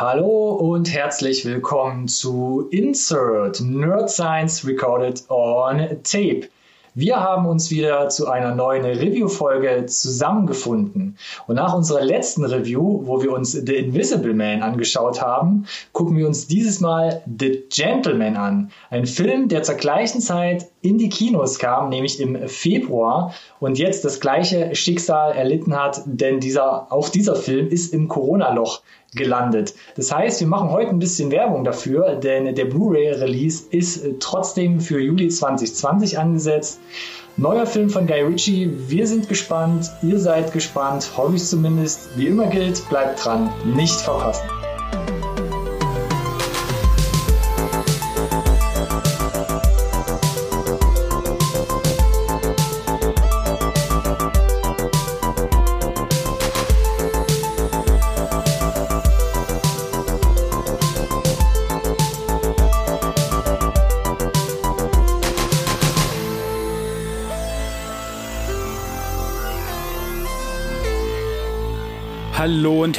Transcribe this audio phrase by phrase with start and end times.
[0.00, 6.48] Hallo und herzlich willkommen zu Insert Nerd Science Recorded on Tape.
[6.94, 11.18] Wir haben uns wieder zu einer neuen Review-Folge zusammengefunden.
[11.46, 16.26] Und nach unserer letzten Review, wo wir uns The Invisible Man angeschaut haben, gucken wir
[16.26, 18.70] uns dieses Mal The Gentleman an.
[18.88, 24.04] Ein Film, der zur gleichen Zeit in die Kinos kam, nämlich im Februar und jetzt
[24.06, 28.80] das gleiche Schicksal erlitten hat, denn dieser, auch dieser Film ist im Corona-Loch
[29.14, 29.74] gelandet.
[29.96, 34.80] Das heißt, wir machen heute ein bisschen Werbung dafür, denn der Blu-ray-Release ist äh, trotzdem
[34.80, 36.80] für Juli 2020 angesetzt.
[37.36, 38.70] Neuer Film von Guy Ritchie.
[38.88, 42.10] Wir sind gespannt, ihr seid gespannt, hoffe ich zumindest.
[42.16, 44.59] Wie immer gilt, bleibt dran, nicht verpassen.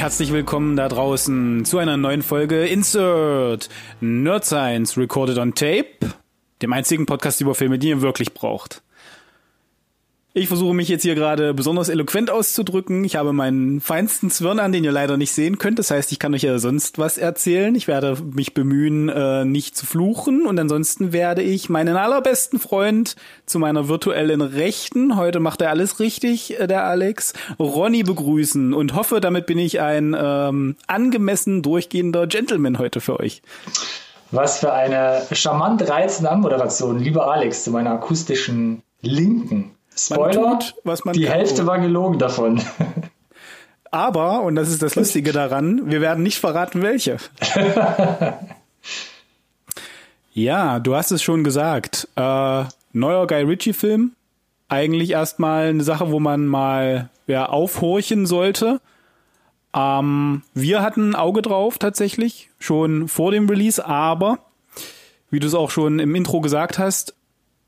[0.02, 5.94] Herzlich willkommen da draußen zu einer neuen Folge Insert Nerd Science Recorded on Tape,
[6.64, 8.82] dem einzigen Podcast über Filme, die ihr wirklich braucht.
[10.34, 13.04] Ich versuche mich jetzt hier gerade besonders eloquent auszudrücken.
[13.04, 15.78] Ich habe meinen feinsten Zwirn an, den ihr leider nicht sehen könnt.
[15.78, 17.76] Das heißt, ich kann euch ja sonst was erzählen.
[17.76, 20.46] Ich werde mich bemühen, äh, nicht zu fluchen.
[20.48, 26.00] Und ansonsten werde ich meinen allerbesten Freund zu meiner virtuellen Rechten, heute macht er alles
[26.00, 32.26] richtig, äh, der Alex, Ronny begrüßen und hoffe, damit bin ich ein ähm, angemessen durchgehender
[32.28, 33.42] Gentleman heute für euch.
[34.32, 39.76] Was für eine charmant reizende Anmoderation, lieber Alex, zu meiner akustischen Linken.
[39.96, 41.34] Spoiler, tut, was man die kann.
[41.34, 42.62] Hälfte war gelogen davon.
[43.92, 47.18] Aber, und das ist das Lustige daran, wir werden nicht verraten, welche.
[50.34, 52.08] ja, du hast es schon gesagt.
[52.16, 54.14] Äh, neuer Guy Ritchie-Film.
[54.70, 58.80] Eigentlich erstmal eine Sache, wo man mal ja, aufhorchen sollte.
[59.74, 64.40] Ähm, wir hatten ein Auge drauf tatsächlich, schon vor dem Release, aber
[65.30, 67.14] wie du es auch schon im Intro gesagt hast,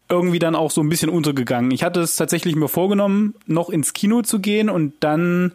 [0.10, 1.72] irgendwie dann auch so ein bisschen untergegangen.
[1.72, 5.54] Ich hatte es tatsächlich mir vorgenommen, noch ins Kino zu gehen und dann,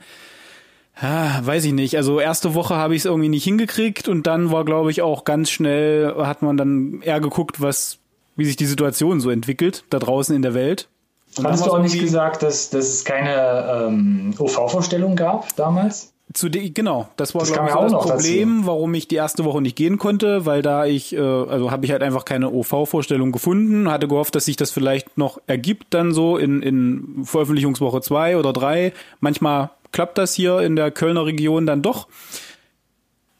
[1.00, 1.96] ja, weiß ich nicht.
[1.96, 5.24] Also erste Woche habe ich es irgendwie nicht hingekriegt und dann war, glaube ich, auch
[5.24, 7.98] ganz schnell, hat man dann eher geguckt, was,
[8.36, 10.88] wie sich die Situation so entwickelt, da draußen in der Welt.
[11.36, 16.12] Und Hast du auch nicht gesagt, dass, dass es keine ähm, OV-Vorstellung gab damals?
[16.34, 18.66] Zu de, genau, das war das glaube ich so das Problem, dazu.
[18.66, 21.92] warum ich die erste Woche nicht gehen konnte, weil da ich, äh, also habe ich
[21.92, 26.36] halt einfach keine OV-Vorstellung gefunden, hatte gehofft, dass sich das vielleicht noch ergibt dann so
[26.36, 28.92] in, in Veröffentlichungswoche zwei oder drei.
[29.20, 32.08] Manchmal klappt das hier in der Kölner Region dann doch.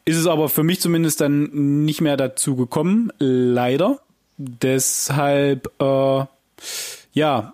[0.07, 3.99] Ist es aber für mich zumindest dann nicht mehr dazu gekommen, leider.
[4.39, 6.25] Deshalb, äh,
[7.13, 7.53] ja,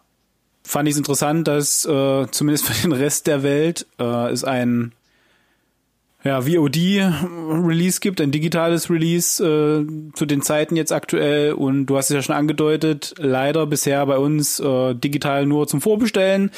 [0.62, 4.92] fand ich es interessant, dass äh, zumindest für den Rest der Welt äh, es ein
[6.24, 11.52] ja, VOD-Release gibt, ein digitales Release äh, zu den Zeiten jetzt aktuell.
[11.52, 15.82] Und du hast es ja schon angedeutet, leider bisher bei uns äh, digital nur zum
[15.82, 16.50] Vorbestellen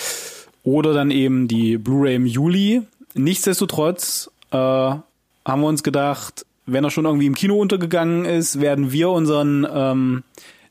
[0.62, 2.82] oder dann eben die Blu-ray im Juli.
[3.14, 5.02] Nichtsdestotrotz äh, haben
[5.44, 10.22] wir uns gedacht, wenn er schon irgendwie im Kino untergegangen ist, werden wir unseren ähm,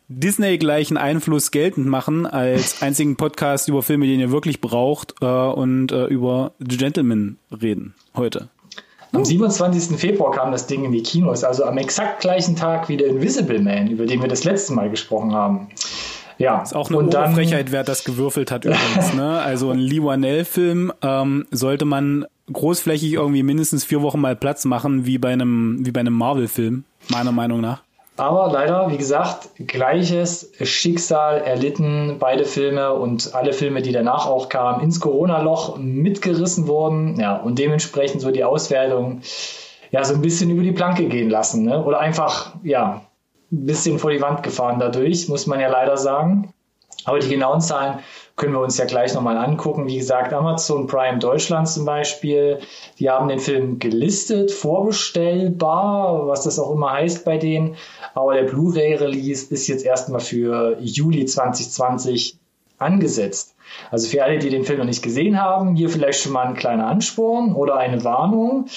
[0.07, 5.91] Disney-gleichen Einfluss geltend machen als einzigen Podcast über Filme, den ihr wirklich braucht äh, und
[5.91, 8.49] äh, über The Gentleman reden heute.
[9.15, 9.97] Am 27.
[9.97, 13.59] Februar kam das Ding in die Kinos, also am exakt gleichen Tag wie der Invisible
[13.59, 15.67] Man, über den wir das letzte Mal gesprochen haben.
[16.37, 16.61] Ja.
[16.61, 19.13] Ist auch eine und dann, Frechheit, wer das gewürfelt hat übrigens.
[19.13, 19.39] ne?
[19.39, 25.05] Also ein Lee Wanell-Film ähm, sollte man großflächig irgendwie mindestens vier Wochen mal Platz machen,
[25.05, 27.84] wie bei einem, wie bei einem Marvel-Film, meiner Meinung nach.
[28.17, 34.47] Aber leider, wie gesagt, gleiches Schicksal erlitten beide Filme und alle Filme, die danach auch
[34.47, 37.19] kamen, ins Corona-Loch mitgerissen wurden.
[37.19, 39.21] Ja, und dementsprechend so die Auswertung
[39.91, 41.63] ja so ein bisschen über die Planke gehen lassen.
[41.63, 41.83] Ne?
[41.83, 43.01] Oder einfach, ja,
[43.51, 46.53] ein bisschen vor die Wand gefahren dadurch, muss man ja leider sagen.
[47.03, 47.99] Aber die genauen Zahlen
[48.35, 49.87] können wir uns ja gleich nochmal angucken.
[49.87, 52.59] Wie gesagt, Amazon Prime Deutschland zum Beispiel,
[52.99, 57.75] die haben den Film gelistet, vorbestellbar, was das auch immer heißt bei denen.
[58.15, 62.37] Aber der Blu-ray-Release ist jetzt erstmal für Juli 2020
[62.77, 63.55] angesetzt.
[63.91, 66.55] Also für alle, die den Film noch nicht gesehen haben, hier vielleicht schon mal ein
[66.55, 68.67] kleiner Ansporn oder eine Warnung.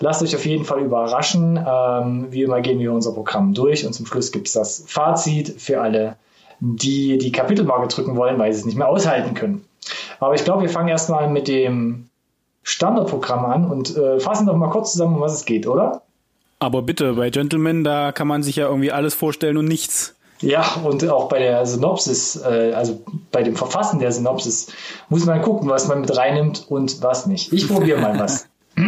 [0.00, 1.56] Lasst euch auf jeden Fall überraschen.
[1.64, 5.60] Ähm, wie immer gehen wir unser Programm durch und zum Schluss gibt es das Fazit
[5.60, 6.16] für alle,
[6.58, 9.64] die die Kapitelmarke drücken wollen, weil sie es nicht mehr aushalten können.
[10.18, 12.08] Aber ich glaube, wir fangen erstmal mit dem
[12.64, 16.02] Standardprogramm an und äh, fassen doch mal kurz zusammen, um was es geht, oder?
[16.58, 20.14] Aber bitte, bei Gentleman, da kann man sich ja irgendwie alles vorstellen und nichts.
[20.40, 23.00] Ja, und auch bei der Synopsis, äh, also
[23.32, 24.68] bei dem Verfassen der Synopsis,
[25.08, 27.52] muss man gucken, was man mit reinnimmt und was nicht.
[27.52, 28.48] Ich probiere mal was.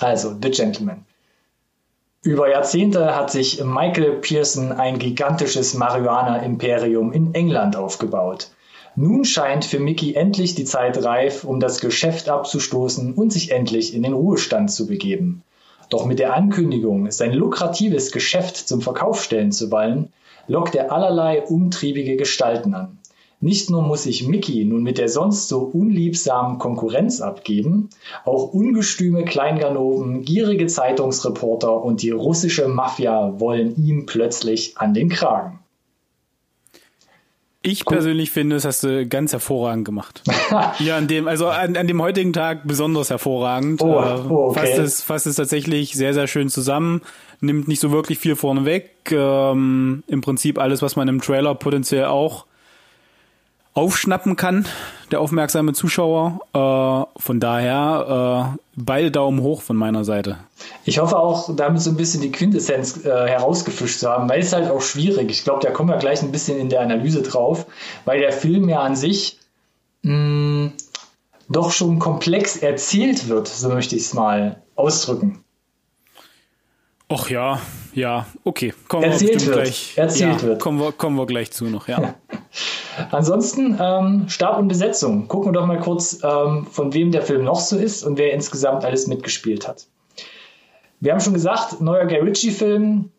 [0.00, 1.04] also, The Gentleman.
[2.22, 8.50] Über Jahrzehnte hat sich Michael Pearson ein gigantisches Marihuana-Imperium in England aufgebaut.
[8.96, 13.94] Nun scheint für Mickey endlich die Zeit reif, um das Geschäft abzustoßen und sich endlich
[13.94, 15.42] in den Ruhestand zu begeben.
[15.90, 20.12] Doch mit der Ankündigung, sein lukratives Geschäft zum Verkauf stellen zu wollen,
[20.46, 22.98] lockt er allerlei umtriebige Gestalten an.
[23.42, 27.88] Nicht nur muss sich Mickey nun mit der sonst so unliebsamen Konkurrenz abgeben,
[28.26, 35.59] auch ungestüme Kleinganoven, gierige Zeitungsreporter und die russische Mafia wollen ihm plötzlich an den Kragen.
[37.62, 40.22] Ich persönlich finde, das hast du ganz hervorragend gemacht.
[40.78, 43.82] ja, an dem, also an, an, dem heutigen Tag besonders hervorragend.
[43.82, 44.60] Oh, äh, oh, okay.
[44.60, 47.02] fasst, es, fasst es tatsächlich sehr, sehr schön zusammen.
[47.40, 49.12] Nimmt nicht so wirklich viel vorne weg.
[49.12, 52.46] Ähm, Im Prinzip alles, was man im Trailer potenziell auch
[53.80, 54.66] aufschnappen kann,
[55.10, 56.40] der aufmerksame Zuschauer.
[56.52, 60.36] Äh, von daher äh, beide Daumen hoch von meiner Seite.
[60.84, 64.52] Ich hoffe auch, damit so ein bisschen die Quintessenz äh, herausgefischt zu haben, weil es
[64.52, 65.30] halt auch schwierig.
[65.30, 67.64] Ich glaube, da kommen wir gleich ein bisschen in der Analyse drauf,
[68.04, 69.38] weil der Film ja an sich
[70.02, 70.72] mh, mm,
[71.48, 75.42] doch schon komplex erzählt wird, so möchte ich es mal ausdrücken.
[77.08, 77.60] Ach ja,
[77.94, 78.72] ja, okay.
[78.88, 79.56] Kommen erzählt wir wird.
[79.64, 80.60] Gleich, erzählt ja, wird.
[80.60, 82.14] Kommen wir, kommen wir gleich zu noch, ja.
[83.10, 85.28] Ansonsten ähm, Stab und Besetzung.
[85.28, 88.32] Gucken wir doch mal kurz, ähm, von wem der Film noch so ist und wer
[88.32, 89.86] insgesamt alles mitgespielt hat.
[91.00, 93.10] Wir haben schon gesagt, neuer Guy Ritchie-Film.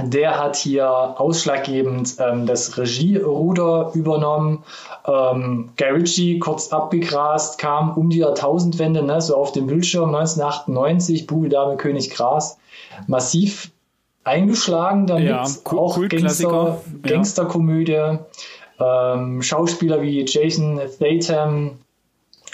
[0.00, 4.62] Der hat hier ausschlaggebend ähm, das Regieruder übernommen.
[5.04, 11.26] Ähm, Guy Ritchie, kurz abgegrast, kam um die Jahrtausendwende, ne, so auf dem Bildschirm 1998,
[11.26, 12.58] Bube, Dame, König, Gras
[13.06, 13.70] massiv
[14.28, 15.28] eingeschlagen damit.
[15.28, 18.18] Ja, cool, auch cool, Gangster, Gangsterkomödie.
[18.80, 21.78] Ähm, Schauspieler wie Jason Statham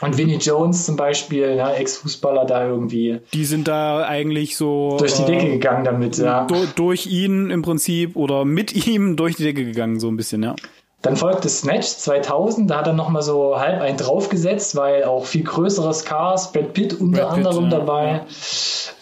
[0.01, 3.21] und Vinnie Jones zum Beispiel, ja, Ex-Fußballer da irgendwie.
[3.33, 6.47] Die sind da eigentlich so durch die Decke äh, gegangen damit, ja.
[6.75, 10.57] Durch ihn im Prinzip oder mit ihm durch die Decke gegangen, so ein bisschen, ja.
[11.03, 15.45] Dann folgte Snatch 2000, da hat er nochmal so halb einen draufgesetzt, weil auch viel
[15.45, 17.71] größeres Cars, Brad Pitt unter Brad Pitt, anderem ja.
[17.71, 18.21] dabei.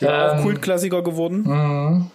[0.00, 1.44] Ja, ähm, auch Kultklassiker geworden.
[1.46, 2.10] Mhm.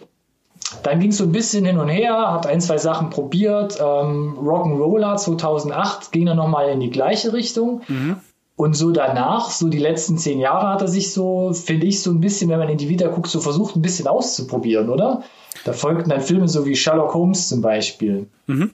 [0.84, 3.80] Dann ging es so ein bisschen hin und her, hat ein, zwei Sachen probiert.
[3.80, 7.81] Ähm, Rock'n'Roller 2008 ging dann nochmal in die gleiche Richtung.
[7.88, 8.18] Mhm.
[8.58, 12.10] Und so danach, so die letzten zehn Jahre hat er sich so, finde ich, so
[12.10, 15.22] ein bisschen, wenn man in die Vita guckt, so versucht, ein bisschen auszuprobieren, oder?
[15.64, 18.28] Da folgten dann Filme so wie Sherlock Holmes zum Beispiel.
[18.48, 18.72] Mhm.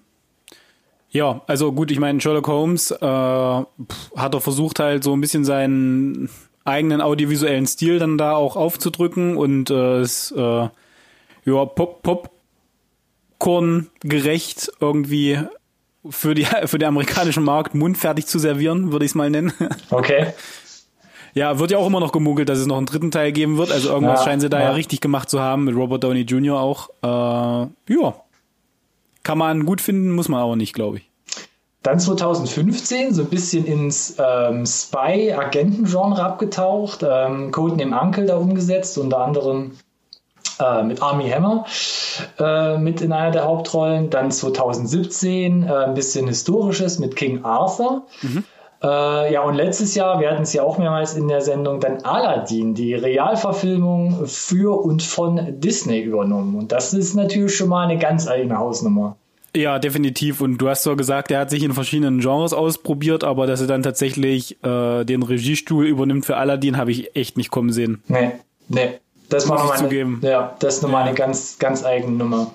[1.12, 5.44] Ja, also gut, ich meine, Sherlock Holmes äh, hat er versucht halt so ein bisschen
[5.44, 6.30] seinen
[6.66, 10.70] eigenen audiovisuellen Stil dann da auch aufzudrücken und äh, es äh,
[11.46, 12.04] ja Pop
[13.40, 15.40] Popcorn gerecht irgendwie
[16.10, 19.54] für die für den amerikanischen Markt mundfertig zu servieren, würde ich es mal nennen.
[19.90, 20.34] Okay.
[21.36, 23.72] Ja, wird ja auch immer noch gemunkelt, dass es noch einen dritten Teil geben wird.
[23.72, 24.66] Also irgendwas ja, scheinen sie da ja.
[24.66, 24.72] ja.
[24.74, 26.60] richtig gemacht zu haben, mit Robert Downey Jr.
[26.60, 26.90] auch.
[27.02, 28.14] Äh, ja,
[29.24, 31.10] kann man gut finden, muss man aber nicht, glaube ich.
[31.82, 39.18] Dann 2015 so ein bisschen ins ähm, Spy-Agenten-Genre abgetaucht, ähm, Codename Uncle da umgesetzt, unter
[39.18, 39.72] anderem
[40.60, 41.66] äh, mit Army Hammer
[42.40, 44.10] äh, mit in einer der Hauptrollen.
[44.10, 48.04] Dann 2017 äh, ein bisschen Historisches mit King Arthur.
[48.22, 48.44] Mhm.
[48.84, 52.04] Äh, ja, und letztes Jahr, wir hatten es ja auch mehrmals in der Sendung, dann
[52.04, 56.56] Aladdin, die Realverfilmung für und von Disney übernommen.
[56.56, 59.16] Und das ist natürlich schon mal eine ganz eigene Hausnummer.
[59.56, 60.42] Ja, definitiv.
[60.42, 63.68] Und du hast so gesagt, er hat sich in verschiedenen Genres ausprobiert, aber dass er
[63.68, 68.04] dann tatsächlich äh, den Regiestuhl übernimmt für Aladdin, habe ich echt nicht kommen sehen.
[68.08, 68.32] Nee,
[68.68, 69.00] nee.
[69.34, 71.08] Das war nochmal eine, ja, das ist nochmal ja.
[71.08, 72.52] eine ganz, ganz eigene Nummer.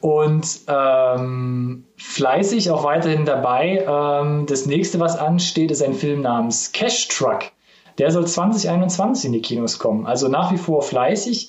[0.00, 3.84] Und ähm, fleißig auch weiterhin dabei.
[3.88, 7.40] Ähm, das nächste, was ansteht, ist ein Film namens Cash Truck.
[7.98, 10.06] Der soll 2021 in die Kinos kommen.
[10.06, 11.48] Also nach wie vor fleißig.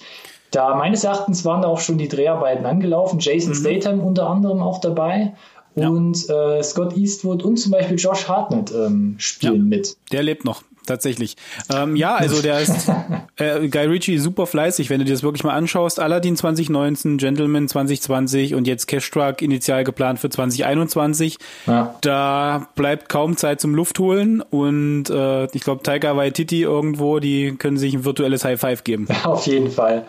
[0.52, 3.20] Da meines Erachtens waren da auch schon die Dreharbeiten angelaufen.
[3.20, 3.56] Jason mhm.
[3.56, 5.34] Statham unter anderem auch dabei.
[5.76, 5.90] Ja.
[5.90, 9.78] Und äh, Scott Eastwood und zum Beispiel Josh Hartnett ähm, spielen ja.
[9.78, 9.98] mit.
[10.12, 11.36] Der lebt noch tatsächlich.
[11.74, 12.90] Ähm, ja, also der ist
[13.38, 16.00] äh, Guy Ritchie super fleißig, wenn du dir das wirklich mal anschaust.
[16.00, 21.38] Aladdin 2019, Gentleman 2020 und jetzt Cash Truck initial geplant für 2021.
[21.68, 21.96] Ja.
[22.02, 27.78] Da bleibt kaum Zeit zum Luftholen und äh, ich glaube Taika Waititi irgendwo, die können
[27.78, 29.08] sich ein virtuelles High Five geben.
[29.24, 30.06] Auf jeden Fall.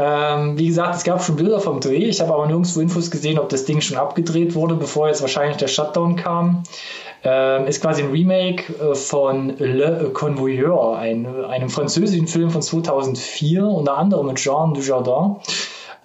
[0.00, 2.04] Ähm, wie gesagt, es gab schon Bilder vom Dreh.
[2.04, 5.56] Ich habe aber nirgendwo Infos gesehen, ob das Ding schon abgedreht wurde, bevor jetzt wahrscheinlich
[5.56, 6.62] der Shutdown kam.
[7.24, 13.64] Ähm, ist quasi ein Remake äh, von Le Convoyeur, ein, einem französischen Film von 2004,
[13.64, 15.36] unter anderem mit Jean Dujardin.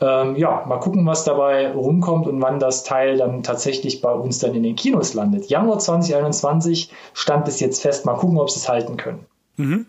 [0.02, 4.40] Ähm, ja, mal gucken, was dabei rumkommt und wann das Teil dann tatsächlich bei uns
[4.40, 5.50] dann in den Kinos landet.
[5.50, 8.06] Januar 2021 stand es jetzt fest.
[8.06, 9.26] Mal gucken, ob sie es halten können.
[9.58, 9.86] Mhm.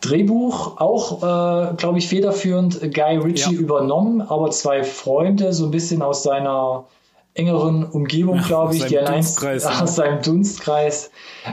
[0.00, 3.60] Drehbuch auch, äh, glaube ich, federführend Guy Ritchie ja.
[3.60, 6.84] übernommen, aber zwei Freunde so ein bisschen aus seiner
[7.34, 11.10] engeren Umgebung, glaube ich, die allein aus seinem Dunstkreis,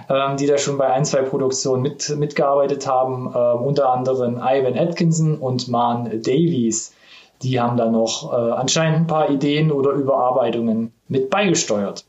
[0.10, 4.78] ähm, die da schon bei ein, zwei Produktionen mit, mitgearbeitet haben, ähm, unter anderem Ivan
[4.78, 6.94] Atkinson und Man Davies.
[7.42, 12.06] Die haben da noch äh, anscheinend ein paar Ideen oder Überarbeitungen mit beigesteuert.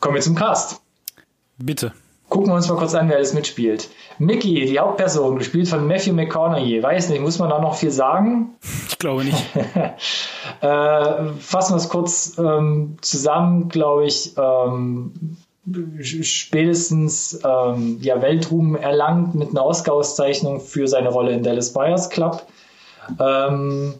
[0.00, 0.82] Kommen wir zum Cast.
[1.56, 1.92] Bitte.
[2.30, 3.90] Gucken wir uns mal kurz an, wer alles mitspielt.
[4.18, 6.80] Mickey, die Hauptperson, gespielt von Matthew McConaughey.
[6.80, 8.54] Weiß nicht, muss man da noch viel sagen?
[8.88, 9.44] Ich glaube nicht.
[10.60, 14.34] äh, fassen wir es kurz ähm, zusammen, glaube ich.
[14.38, 15.38] Ähm,
[16.00, 22.46] spätestens ähm, ja, Weltruhm erlangt mit einer Oscar-Auszeichnung für seine Rolle in Dallas Buyers Club.
[23.18, 23.94] Ähm,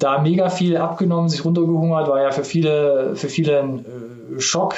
[0.00, 3.84] da mega viel abgenommen, sich runtergehungert, war ja für viele, für viele ein
[4.36, 4.74] äh, Schock,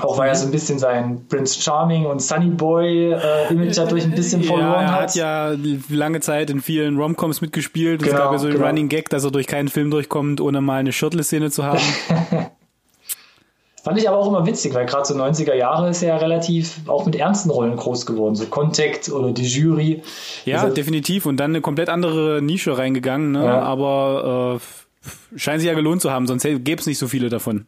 [0.00, 4.04] auch weil er so ein bisschen sein Prince Charming und Sunny Boy äh, Image dadurch
[4.04, 5.16] ein bisschen verloren ja, er hat.
[5.16, 8.02] Er hat ja lange Zeit in vielen Romcoms mitgespielt.
[8.02, 8.66] Genau, es gab ja so den genau.
[8.66, 11.80] Running Gag, dass er durch keinen Film durchkommt, ohne mal eine Shirtless-Szene zu haben.
[13.84, 16.80] Fand ich aber auch immer witzig, weil gerade so 90er Jahre ist er ja relativ
[16.86, 20.02] auch mit ernsten Rollen groß geworden, so Contact oder die Jury.
[20.46, 21.26] Ja, also, definitiv.
[21.26, 23.44] Und dann eine komplett andere Nische reingegangen, ne?
[23.44, 23.60] Ja.
[23.60, 27.66] aber äh, scheint sich ja gelohnt zu haben, sonst gäbe es nicht so viele davon.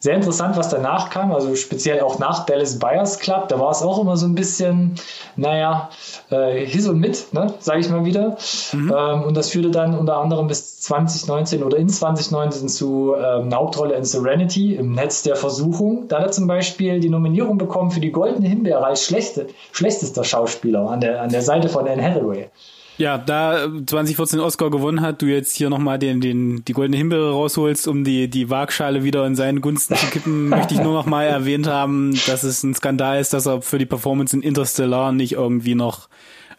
[0.00, 3.82] Sehr interessant, was danach kam, also speziell auch nach Dallas Buyers Club, da war es
[3.82, 4.94] auch immer so ein bisschen,
[5.34, 5.90] naja,
[6.30, 8.36] äh, his und mit, ne, sage ich mal wieder.
[8.72, 8.94] Mhm.
[8.96, 13.96] Ähm, und das führte dann unter anderem bis 2019 oder in 2019 zu ähm, Hauptrolle
[13.96, 16.06] in Serenity im Netz der Versuchung.
[16.06, 20.22] Da hat er zum Beispiel die Nominierung bekommen für die Goldene Himbeere als schlechte, schlechtester
[20.22, 22.50] Schauspieler an der, an der Seite von Anne Hathaway.
[22.98, 27.30] Ja, da 2014 Oscar gewonnen hat, du jetzt hier nochmal den, den, die goldene Himbeere
[27.30, 31.26] rausholst, um die, die Waagschale wieder in seinen Gunsten zu kippen, möchte ich nur nochmal
[31.28, 35.32] erwähnt haben, dass es ein Skandal ist, dass er für die Performance in Interstellar nicht
[35.32, 36.08] irgendwie noch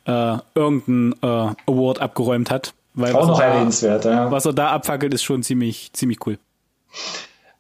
[0.05, 2.74] äh, irgendeinen äh, Award abgeräumt hat.
[2.93, 4.31] Weil Auch noch erwähnenswert, ja.
[4.31, 6.38] Was er da abfackelt, ist schon ziemlich, ziemlich cool.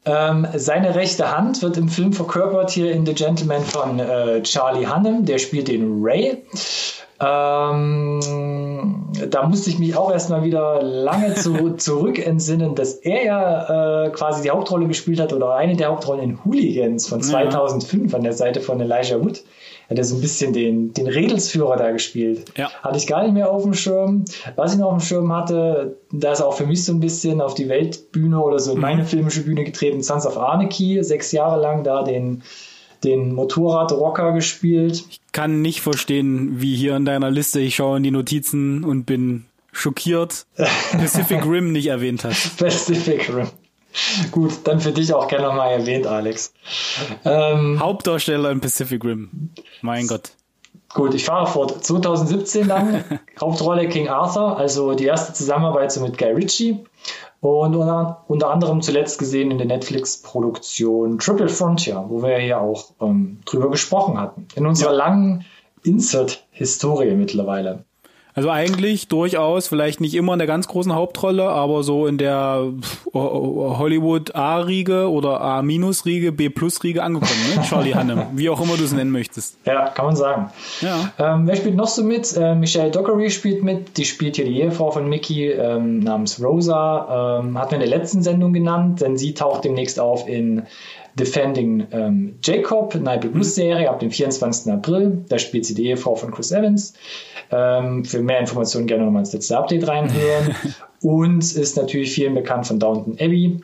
[0.05, 4.87] Ähm, seine rechte Hand wird im Film verkörpert hier in The Gentleman von äh, Charlie
[4.87, 6.43] Hunnam, der spielt den Ray.
[7.21, 8.21] Ähm,
[9.29, 14.09] da musste ich mich auch erstmal wieder lange zu, zurück entsinnen, dass er ja äh,
[14.09, 18.17] quasi die Hauptrolle gespielt hat oder eine der Hauptrollen in Hooligans von 2005 ja.
[18.17, 19.43] an der Seite von Elijah Wood.
[19.89, 22.45] Hat er so ein bisschen den, den Redelsführer da gespielt.
[22.55, 22.69] Ja.
[22.83, 24.25] Hatte ich gar nicht mehr auf dem Schirm.
[24.55, 27.41] Was ich noch auf dem Schirm hatte, da ist auch für mich so ein bisschen
[27.41, 28.81] auf die Weltbühne oder so in mhm.
[28.81, 32.43] meine filmische Bühne getreten, Sons of Anarchy, sechs Jahre lang da den
[33.03, 35.05] den Motorradrocker gespielt.
[35.09, 39.05] Ich kann nicht verstehen, wie hier in deiner Liste, ich schaue in die Notizen und
[39.05, 40.45] bin schockiert,
[40.91, 42.57] Pacific Rim nicht erwähnt hast.
[42.57, 43.47] Pacific Rim.
[44.31, 46.53] Gut, dann für dich auch gerne nochmal erwähnt, Alex.
[47.25, 49.49] Ähm, Hauptdarsteller im Pacific Rim.
[49.81, 50.31] Mein Gott.
[50.93, 51.83] Gut, ich fahre fort.
[51.83, 53.03] 2017 dann,
[53.41, 56.83] Hauptrolle King Arthur, also die erste Zusammenarbeit so mit Guy Ritchie.
[57.41, 62.91] Und unter, unter anderem zuletzt gesehen in der Netflix-Produktion Triple Frontier, wo wir ja auch
[63.01, 64.47] ähm, drüber gesprochen hatten.
[64.55, 64.97] In unserer ja.
[64.97, 65.45] langen
[65.83, 67.85] Insert-Historie mittlerweile.
[68.35, 72.71] Also eigentlich durchaus, vielleicht nicht immer in der ganz großen Hauptrolle, aber so in der
[73.13, 77.63] Hollywood A-Riege oder A-Riege, B-Riege angekommen, ne?
[77.63, 79.57] Charlie Hannem, wie auch immer du es nennen möchtest.
[79.65, 80.51] Ja, kann man sagen.
[80.81, 81.11] Ja.
[81.17, 82.35] Ähm, wer spielt noch so mit?
[82.37, 87.39] Äh, Michelle Dockery spielt mit, die spielt hier die Ehefrau von Mickey ähm, namens Rosa,
[87.39, 90.63] ähm, hat wir in der letzten Sendung genannt, denn sie taucht demnächst auf in
[91.19, 94.71] Defending ähm, Jacob, eine Apple Plus Serie ab dem 24.
[94.71, 95.25] April.
[95.27, 96.93] Da spielt sie die Ehefrau von Chris Evans.
[97.51, 100.55] Ähm, für mehr Informationen gerne nochmal ins letzte Update reinhören.
[101.01, 103.61] Und ist natürlich vielen bekannt von Downton Abbey,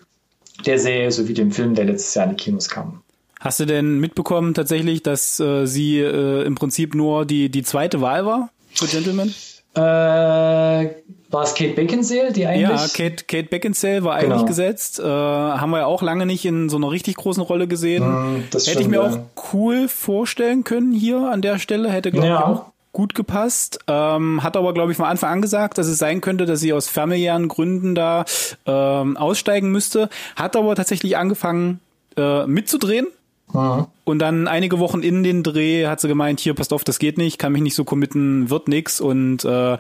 [0.66, 3.02] der Serie sowie dem Film, der letztes Jahr in die Kinos kam.
[3.40, 8.02] Hast du denn mitbekommen tatsächlich, dass äh, sie äh, im Prinzip nur die, die zweite
[8.02, 9.34] Wahl war für Gentleman?
[9.76, 10.90] Äh,
[11.36, 12.62] war es Kate Beckinsale, die eigentlich?
[12.70, 14.36] Ja, Kate, Kate Beckinsale war genau.
[14.36, 15.00] eigentlich gesetzt.
[15.00, 18.04] Äh, haben wir ja auch lange nicht in so einer richtig großen Rolle gesehen.
[18.08, 19.10] Mm, Hätte ich mir ja.
[19.10, 19.20] auch
[19.54, 21.92] cool vorstellen können hier an der Stelle.
[21.92, 22.40] Hätte, glaube ja.
[22.40, 23.80] ich, auch gut gepasst.
[23.88, 26.72] Ähm, hat aber, glaube ich, von Anfang an gesagt, dass es sein könnte, dass sie
[26.72, 28.24] aus familiären Gründen da
[28.66, 30.10] ähm, aussteigen müsste.
[30.38, 31.82] Hat aber tatsächlich angefangen
[32.16, 33.08] äh, mitzudrehen.
[33.52, 33.88] Mhm.
[34.06, 37.18] Und dann einige Wochen in den Dreh hat sie gemeint, hier, passt auf, das geht
[37.18, 39.02] nicht, kann mich nicht so committen, wird nix.
[39.02, 39.78] Und äh,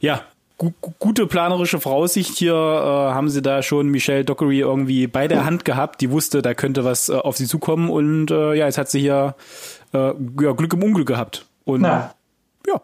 [0.00, 0.22] Ja,
[0.58, 5.44] gu gute planerische Voraussicht hier äh, haben sie da schon Michelle Dockery irgendwie bei der
[5.44, 6.00] Hand gehabt.
[6.00, 9.00] Die wusste, da könnte was äh, auf sie zukommen und äh, ja, jetzt hat sie
[9.00, 9.34] hier
[9.92, 11.46] äh, ja, Glück im Unglück gehabt.
[11.64, 12.14] Und Na.
[12.66, 12.80] ja.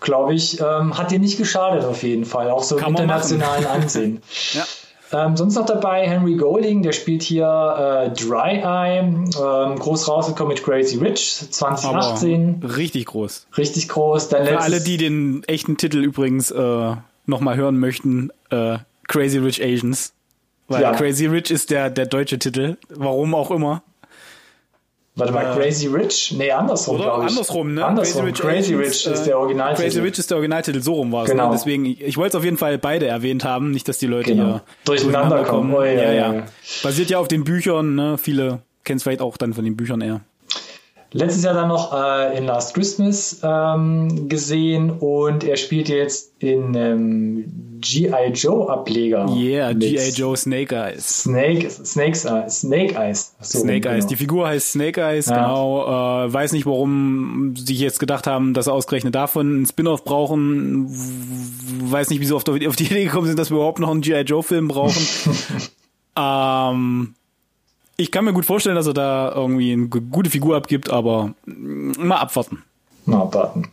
[0.00, 4.22] Glaube ich, ähm, hat dir nicht geschadet auf jeden Fall, auch so im internationalen Ansehen.
[4.52, 4.64] ja.
[5.12, 10.54] Ähm, sonst noch dabei Henry Golding, der spielt hier äh, Dry Eye, ähm, groß rausgekommen
[10.54, 12.60] mit Crazy Rich 2018.
[12.62, 13.46] Aber richtig groß.
[13.56, 14.28] Richtig groß.
[14.28, 16.96] Dann Für alle, die den echten Titel übrigens äh,
[17.26, 20.12] nochmal hören möchten, äh, Crazy Rich Asians.
[20.68, 20.92] Weil ja.
[20.92, 23.82] Crazy Rich ist der, der deutsche Titel, warum auch immer.
[25.18, 26.34] Warte mal, äh, Crazy Rich?
[26.36, 27.30] Nee, andersrum, glaube ich.
[27.30, 27.84] Andersrum, ne?
[27.84, 28.26] Andersrum.
[28.32, 29.82] Crazy Rich, Crazy Rich ist der Originaltitel.
[29.82, 31.28] Crazy Rich ist der Originaltitel, so rum war es.
[31.28, 31.34] Ne?
[31.34, 31.48] Genau.
[31.48, 31.56] Ne?
[31.56, 34.44] Deswegen, ich wollte es auf jeden Fall beide erwähnt haben, nicht, dass die Leute genau.
[34.44, 35.74] hier durcheinander kommen.
[35.74, 36.42] Oh, ja, ja, ja.
[36.82, 38.18] Basiert ja auf den Büchern, ne?
[38.18, 40.20] Viele kennen es vielleicht auch dann von den Büchern eher.
[41.16, 46.74] Letztes Jahr dann noch äh, in Last Christmas ähm, gesehen und er spielt jetzt in
[46.74, 48.32] ähm, G.I.
[48.34, 49.26] Joe Ableger.
[49.34, 50.10] Yeah, G.I.
[50.10, 51.22] Joe Snake Eyes.
[51.22, 53.34] Snake, Snakes, äh, Snake Eyes.
[53.40, 54.04] So, Snake Eyes.
[54.04, 54.08] Genau.
[54.08, 55.36] Die Figur heißt Snake Eyes, ja.
[55.36, 56.26] genau.
[56.26, 60.86] Äh, weiß nicht, warum sie jetzt gedacht haben, dass sie ausgerechnet davon einen Spin-off brauchen.
[61.90, 64.02] Weiß nicht, wie sie auf auf die Idee gekommen sind, dass wir überhaupt noch einen
[64.02, 64.20] G.I.
[64.20, 65.00] Joe Film brauchen.
[66.18, 67.14] ähm,
[67.96, 72.18] ich kann mir gut vorstellen, dass er da irgendwie eine gute Figur abgibt, aber mal
[72.18, 72.62] abwarten.
[73.04, 73.70] Mal abwarten.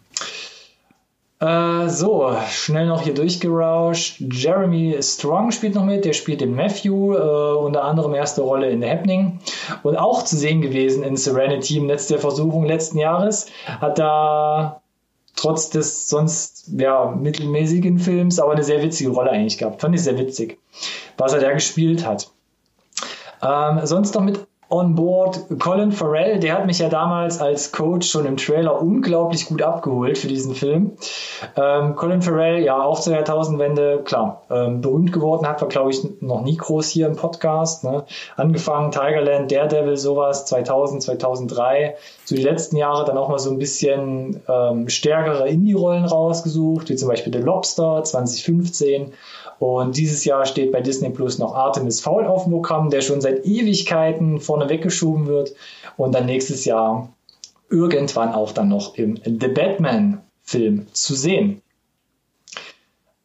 [1.39, 4.21] Äh, so, schnell noch hier durchgerauscht.
[4.21, 8.81] Jeremy Strong spielt noch mit, der spielt den Matthew, äh, unter anderem erste Rolle in
[8.81, 9.39] The Happening
[9.81, 13.47] und auch zu sehen gewesen in Serenity im Netz der Versuchung letzten Jahres.
[13.65, 14.81] Hat da
[15.35, 19.81] trotz des sonst ja, mittelmäßigen Films aber eine sehr witzige Rolle eigentlich gehabt.
[19.81, 20.59] Fand ich sehr witzig,
[21.17, 22.32] was er da gespielt hat.
[23.43, 24.39] Ähm, sonst noch mit
[24.73, 29.45] on board Colin Farrell, der hat mich ja damals als Coach schon im Trailer unglaublich
[29.45, 30.93] gut abgeholt für diesen Film.
[31.55, 36.01] Ähm, Colin Farrell, ja, auch zur Jahrtausendwende, klar, ähm, berühmt geworden hat, war glaube ich
[36.21, 37.83] noch nie groß hier im Podcast.
[37.83, 38.05] Ne?
[38.35, 41.95] Angefangen Tigerland, Daredevil, sowas, 2000, 2003.
[42.25, 46.95] So die letzten Jahre dann auch mal so ein bisschen ähm, stärkere Indie-Rollen rausgesucht, wie
[46.95, 49.13] zum Beispiel The Lobster 2015
[49.59, 53.21] und dieses Jahr steht bei Disney Plus noch Artemis Fowl auf dem Programm, der schon
[53.21, 55.53] seit Ewigkeiten vorne weggeschoben wird.
[55.97, 57.13] Und dann nächstes Jahr
[57.69, 61.61] irgendwann auch dann noch im The Batman Film zu sehen.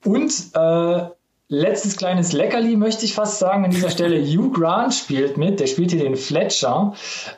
[0.05, 1.07] Und äh,
[1.51, 4.21] Letztes kleines Leckerli möchte ich fast sagen an dieser Stelle.
[4.21, 6.93] Hugh Grant spielt mit, der spielt hier den Fletcher.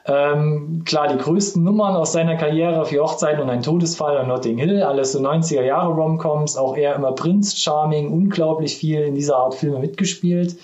[0.05, 4.59] Ähm, klar, die größten Nummern aus seiner Karriere für Hochzeiten und ein Todesfall und Notting
[4.59, 9.37] Hill, alles so 90er Jahre Romcoms, auch er immer Prince Charming, unglaublich viel in dieser
[9.37, 10.57] Art Filme mitgespielt.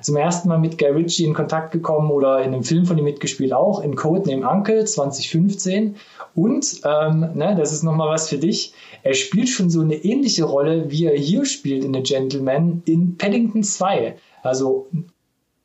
[0.00, 3.04] Zum ersten Mal mit Guy Ritchie in Kontakt gekommen oder in einem Film von ihm
[3.04, 5.96] mitgespielt auch, in Codename Uncle 2015.
[6.34, 10.44] Und, ähm, ne, das ist nochmal was für dich, er spielt schon so eine ähnliche
[10.44, 14.16] Rolle, wie er hier spielt in The Gentleman in Paddington 2.
[14.42, 14.88] Also,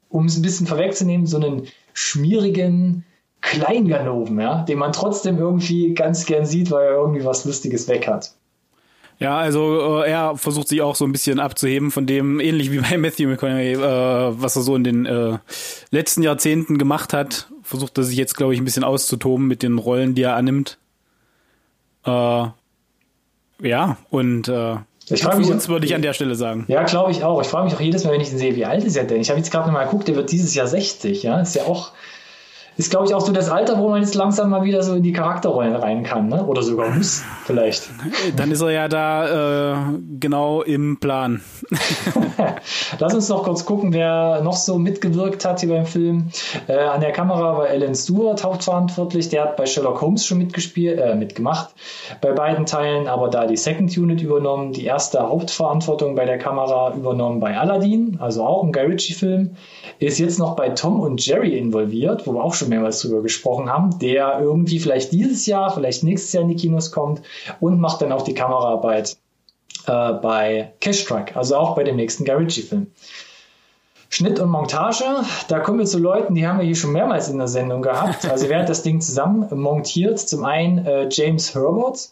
[0.09, 3.05] um es ein bisschen vorwegzunehmen, so einen schmierigen
[3.41, 8.07] Kleinganoven, ja, den man trotzdem irgendwie ganz gern sieht, weil er irgendwie was Lustiges weg
[8.07, 8.33] hat.
[9.21, 12.79] Ja, also äh, er versucht sich auch so ein bisschen abzuheben von dem, ähnlich wie
[12.89, 15.37] bei Matthew McConaughey, äh, was er so in den äh,
[15.91, 17.47] letzten Jahrzehnten gemacht hat.
[17.61, 20.79] Versucht er sich jetzt, glaube ich, ein bisschen auszutoben mit den Rollen, die er annimmt.
[22.03, 22.47] Äh,
[23.61, 26.65] ja, und äh, ich frage mich, uns würde ich an der Stelle sagen.
[26.67, 27.41] Ja, glaube ich auch.
[27.41, 29.21] Ich frage mich auch jedes Mal, wenn ich ihn sehe, wie alt ist er denn?
[29.21, 31.39] Ich habe jetzt gerade noch mal geguckt, der wird dieses Jahr 60, ja.
[31.39, 31.91] Ist ja auch
[32.77, 35.03] ist, glaube ich, auch so das Alter, wo man jetzt langsam mal wieder so in
[35.03, 36.45] die Charakterrollen rein kann, ne?
[36.45, 37.89] Oder sogar muss, vielleicht.
[38.37, 41.41] Dann ist er ja da äh, genau im Plan.
[42.99, 46.29] Lass uns noch kurz gucken, wer noch so mitgewirkt hat hier beim Film.
[46.67, 49.27] Äh, an der Kamera war Alan Stewart hauptverantwortlich.
[49.29, 51.75] Der hat bei Sherlock Holmes schon mitgespielt, äh, mitgemacht.
[52.21, 56.93] Bei beiden Teilen aber da die Second Unit übernommen, die erste Hauptverantwortung bei der Kamera
[56.95, 59.57] übernommen bei Aladdin, also auch ein Guy Ritchie-Film.
[59.99, 63.69] Ist jetzt noch bei Tom und Jerry involviert, wo wir auch schon mehrmals drüber gesprochen
[63.69, 67.21] haben, der irgendwie vielleicht dieses Jahr, vielleicht nächstes Jahr in die Kinos kommt
[67.59, 69.17] und macht dann auch die Kameraarbeit
[69.87, 72.87] äh, bei Cash Truck, also auch bei dem nächsten Guy Ritchie-Film.
[74.09, 75.05] Schnitt und Montage,
[75.47, 78.29] da kommen wir zu Leuten, die haben wir hier schon mehrmals in der Sendung gehabt.
[78.29, 80.19] Also wer hat das Ding zusammen montiert?
[80.19, 82.09] Zum einen äh, James Herbert,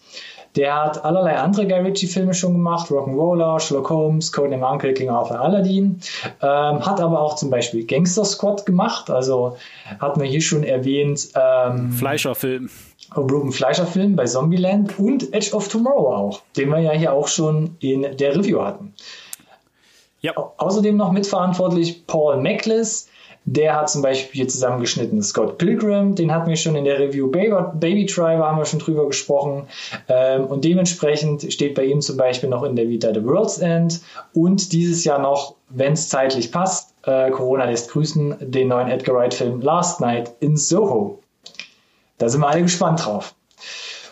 [0.56, 5.40] der hat allerlei andere Guy Ritchie-Filme schon gemacht, Rock'n'Roller, Sherlock Holmes, Codename Uncle, King Arthur,
[5.40, 6.00] Aladdin.
[6.42, 9.58] Ähm, hat aber auch zum Beispiel Gangster Squad gemacht, also
[10.00, 11.30] hat man hier schon erwähnt.
[11.36, 12.70] Ähm, Fleischer-Film.
[13.16, 17.76] Ruben Fleischer-Film bei Zombieland und Edge of Tomorrow auch, den wir ja hier auch schon
[17.80, 18.94] in der Review hatten.
[20.22, 20.34] Ja.
[20.36, 23.08] Außerdem noch mitverantwortlich Paul Mekles,
[23.46, 27.28] Der hat zum Beispiel hier zusammengeschnitten Scott Pilgrim, den hatten wir schon in der Review
[27.32, 29.68] Baby, Driver, haben wir schon drüber gesprochen.
[30.08, 34.02] Ähm, und dementsprechend steht bei ihm zum Beispiel noch in der Vita The World's End
[34.34, 39.16] und dieses Jahr noch, wenn es zeitlich passt, äh, Corona lässt grüßen, den neuen Edgar
[39.16, 41.20] Wright-Film Last Night in Soho.
[42.18, 43.34] Da sind wir alle gespannt drauf.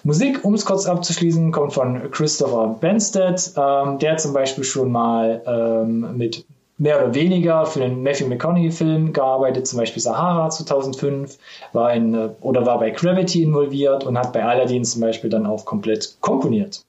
[0.04, 3.52] Musik, um es kurz abzuschließen, kommt von Christopher Benstead.
[3.58, 6.46] Ähm, der zum Beispiel schon mal ähm, mit
[6.78, 11.38] mehr oder weniger für den Matthew McConaughey-Film gearbeitet, zum Beispiel Sahara 2005,
[11.74, 15.46] war in, äh, oder war bei Gravity involviert und hat bei Aladdin zum Beispiel dann
[15.46, 16.84] auch komplett komponiert.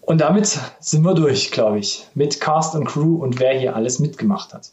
[0.00, 3.98] Und damit sind wir durch, glaube ich, mit Cast und Crew und wer hier alles
[3.98, 4.72] mitgemacht hat.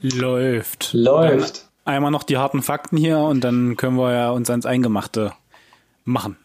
[0.00, 0.90] Läuft.
[0.92, 5.32] Läuft einmal noch die harten Fakten hier und dann können wir ja uns ans Eingemachte
[6.08, 6.36] machen.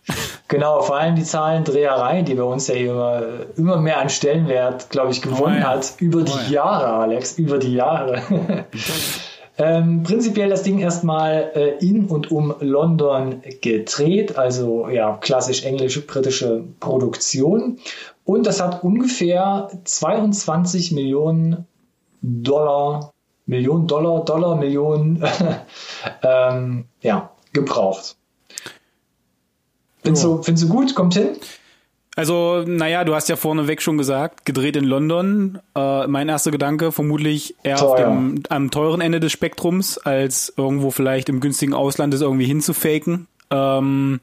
[0.47, 3.23] Genau, vor allem die Zahlendreherei, die bei uns ja immer,
[3.56, 5.69] immer mehr an Stellenwert, glaube ich, gewonnen oh ja.
[5.69, 6.52] hat, über die oh ja.
[6.52, 8.21] Jahre, Alex, über die Jahre.
[9.58, 16.02] ähm, prinzipiell das Ding erstmal äh, in und um London gedreht, also ja, klassisch englische,
[16.02, 17.80] britische Produktion.
[18.26, 21.67] Und das hat ungefähr 22 Millionen
[22.21, 23.13] Dollar
[23.45, 25.21] Millionen Dollar, Dollar, Millionen
[26.23, 28.15] ähm, ja, gebraucht.
[30.03, 30.37] Findest, oh.
[30.37, 30.95] du, findest du gut?
[30.95, 31.29] Kommt hin?
[32.15, 35.59] Also, naja, du hast ja vorneweg schon gesagt, gedreht in London.
[35.75, 37.89] Äh, mein erster Gedanke, vermutlich eher Teuer.
[37.89, 42.45] auf dem, am teuren Ende des Spektrums, als irgendwo vielleicht im günstigen Ausland das irgendwie
[42.45, 43.27] hinzufaken.
[43.49, 44.19] Ähm,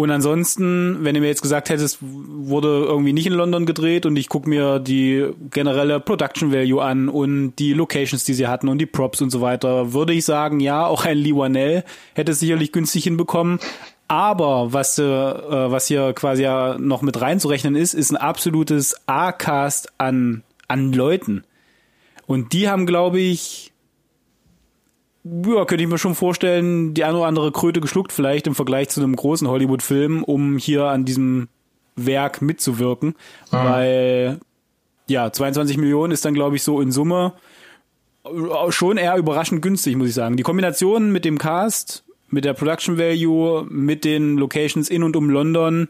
[0.00, 4.14] und ansonsten, wenn du mir jetzt gesagt hättest, wurde irgendwie nicht in London gedreht und
[4.16, 8.78] ich gucke mir die generelle Production Value an und die Locations, die sie hatten und
[8.78, 11.82] die Props und so weiter, würde ich sagen, ja, auch ein Lee Wanell
[12.14, 13.58] hätte es sicherlich günstig hinbekommen.
[14.06, 19.94] Aber was, äh, was hier quasi ja noch mit reinzurechnen ist, ist ein absolutes A-Cast
[19.98, 21.42] an, an Leuten.
[22.28, 23.72] Und die haben, glaube ich,
[25.24, 28.88] ja, könnte ich mir schon vorstellen, die eine oder andere Kröte geschluckt, vielleicht im Vergleich
[28.88, 31.48] zu einem großen Hollywood-Film, um hier an diesem
[31.96, 33.10] Werk mitzuwirken.
[33.50, 33.56] Mhm.
[33.56, 34.40] Weil,
[35.08, 37.34] ja, 22 Millionen ist dann, glaube ich, so in Summe
[38.70, 40.36] schon eher überraschend günstig, muss ich sagen.
[40.36, 45.30] Die Kombination mit dem Cast, mit der Production Value, mit den Locations in und um
[45.30, 45.88] London,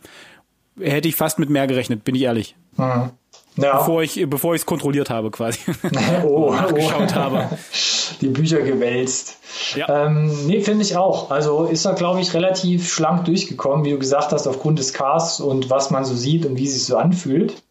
[0.79, 2.57] hätte ich fast mit mehr gerechnet, bin ich ehrlich.
[2.77, 3.11] Mhm.
[3.59, 3.79] Ja.
[3.79, 5.59] Bevor ich bevor ich es kontrolliert habe quasi.
[6.25, 7.15] oh, nachgeschaut oh.
[7.15, 7.49] habe.
[8.21, 9.39] Die Bücher gewälzt.
[9.75, 10.07] Ja.
[10.07, 11.31] Ähm, nee, finde ich auch.
[11.31, 15.41] Also ist er, glaube ich, relativ schlank durchgekommen, wie du gesagt hast, aufgrund des Casts
[15.41, 17.63] und was man so sieht und wie es sich so anfühlt.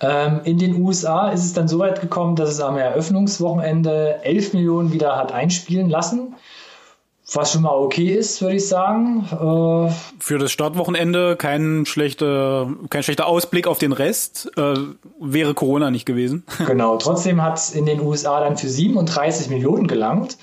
[0.00, 4.52] Ähm, in den USA ist es dann so weit gekommen, dass es am Eröffnungswochenende 11
[4.52, 6.34] Millionen wieder hat einspielen lassen
[7.32, 9.26] was schon mal okay ist, würde ich sagen.
[9.32, 14.50] Äh, Für das Startwochenende kein schlechter, kein schlechter Ausblick auf den Rest.
[14.56, 14.74] Äh,
[15.20, 16.44] wäre Corona nicht gewesen.
[16.66, 20.36] Genau, trotzdem hat es in den USA dann für 37 Millionen gelangt.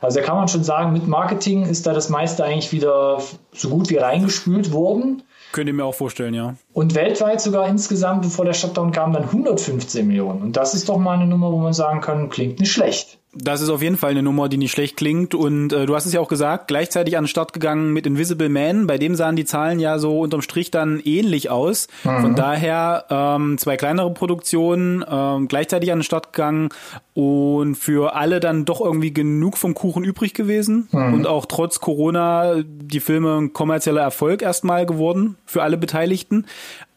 [0.00, 3.22] Also da kann man schon sagen, mit Marketing ist da das meiste eigentlich wieder
[3.52, 5.22] so gut wie reingespült worden.
[5.52, 6.54] Könnt ihr mir auch vorstellen, ja.
[6.72, 10.42] Und weltweit sogar insgesamt, bevor der Shutdown kam, dann 115 Millionen.
[10.42, 13.19] Und das ist doch mal eine Nummer, wo man sagen kann, klingt nicht schlecht.
[13.32, 15.36] Das ist auf jeden Fall eine Nummer, die nicht schlecht klingt.
[15.36, 18.48] Und äh, du hast es ja auch gesagt, gleichzeitig an den Start gegangen mit Invisible
[18.48, 18.88] Man.
[18.88, 21.86] Bei dem sahen die Zahlen ja so unterm Strich dann ähnlich aus.
[22.02, 22.20] Mhm.
[22.22, 26.70] Von daher ähm, zwei kleinere Produktionen ähm, gleichzeitig an den Start gegangen
[27.14, 30.88] und für alle dann doch irgendwie genug vom Kuchen übrig gewesen.
[30.90, 31.14] Mhm.
[31.14, 36.46] Und auch trotz Corona die Filme ein kommerzieller Erfolg erstmal geworden für alle Beteiligten.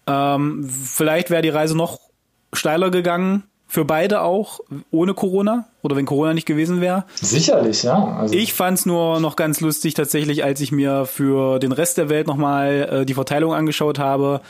[0.08, 2.00] Ähm, vielleicht wäre die Reise noch
[2.54, 4.60] steiler gegangen für beide auch,
[4.92, 7.06] ohne Corona oder wenn Corona nicht gewesen wäre.
[7.16, 8.18] Sicherlich, ja.
[8.20, 11.98] Also ich fand es nur noch ganz lustig tatsächlich, als ich mir für den Rest
[11.98, 14.42] der Welt nochmal äh, die Verteilung angeschaut habe.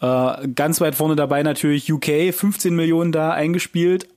[0.00, 4.08] Äh, ganz weit vorne dabei natürlich UK, 15 Millionen da eingespielt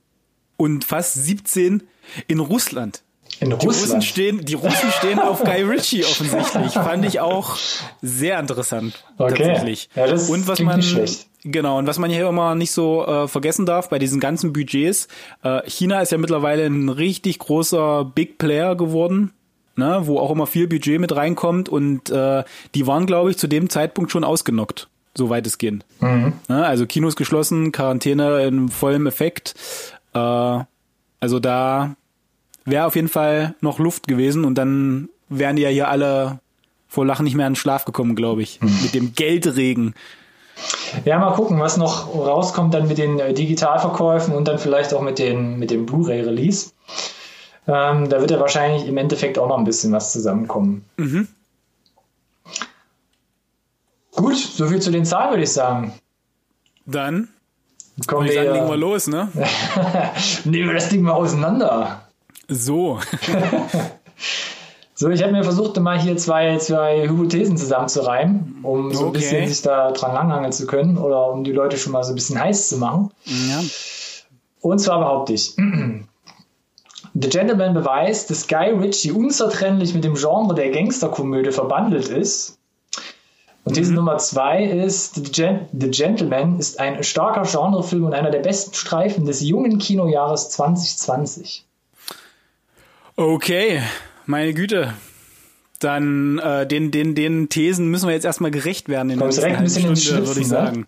[0.56, 1.84] und fast 17
[2.26, 3.02] in Russland.
[3.38, 3.76] In die Russland?
[3.76, 6.72] Russen stehen, die Russen stehen auf Guy Ritchie offensichtlich.
[6.72, 7.56] Fand ich auch
[8.02, 9.04] sehr interessant.
[9.16, 9.46] Okay.
[9.46, 9.90] Tatsächlich.
[9.94, 11.28] Ja, das und was man, nicht schlecht.
[11.48, 15.06] Genau, und was man hier immer nicht so äh, vergessen darf bei diesen ganzen Budgets,
[15.44, 19.32] äh, China ist ja mittlerweile ein richtig großer Big Player geworden,
[19.76, 22.42] ne, wo auch immer viel Budget mit reinkommt und äh,
[22.74, 25.84] die waren, glaube ich, zu dem Zeitpunkt schon ausgenockt, so weitestgehend.
[26.00, 26.32] Mhm.
[26.48, 29.54] Ne, also Kinos geschlossen, Quarantäne in vollem Effekt.
[30.14, 31.94] Äh, also da
[32.64, 36.40] wäre auf jeden Fall noch Luft gewesen und dann wären die ja hier alle
[36.88, 38.82] vor Lachen nicht mehr in den Schlaf gekommen, glaube ich, mhm.
[38.82, 39.94] mit dem Geldregen.
[41.04, 45.02] Ja, mal gucken, was noch rauskommt dann mit den äh, Digitalverkäufen und dann vielleicht auch
[45.02, 46.70] mit, den, mit dem Blu-ray-Release.
[47.68, 50.84] Ähm, da wird ja wahrscheinlich im Endeffekt auch noch ein bisschen was zusammenkommen.
[50.96, 51.28] Mhm.
[54.14, 55.92] Gut, soviel zu den Zahlen, würde ich sagen.
[56.86, 57.28] Dann
[58.06, 59.28] Komm, ich sagen, legen wir los, ne?
[60.44, 62.02] Nehmen wir das Ding mal auseinander.
[62.48, 63.00] So.
[64.98, 69.46] so, ich habe mir versucht, mal hier zwei, zwei Hypothesen zusammenzureimen, um so ein bisschen
[69.46, 72.40] sich da dran langhangeln zu können oder um die Leute schon mal so ein bisschen
[72.40, 73.10] heiß zu machen.
[73.26, 73.60] Ja.
[74.62, 75.54] Und zwar behaupte ich,
[77.14, 82.58] The Gentleman beweist, dass Guy Ritchie unzertrennlich mit dem Genre der Gangsterkomödie verbandelt ist.
[83.64, 83.96] Und These mhm.
[83.96, 88.72] Nummer zwei ist, The, Gen The Gentleman ist ein starker Genrefilm und einer der besten
[88.72, 91.66] Streifen des jungen Kinojahres 2020.
[93.16, 93.82] Okay,
[94.26, 94.94] meine Güte.
[95.80, 99.60] Dann äh, den, den, den Thesen müssen wir jetzt erstmal gerecht werden in Kommst der
[99.60, 100.50] nächsten halben Stunde, würde ich ne?
[100.50, 100.80] sagen.
[100.80, 100.86] Ne?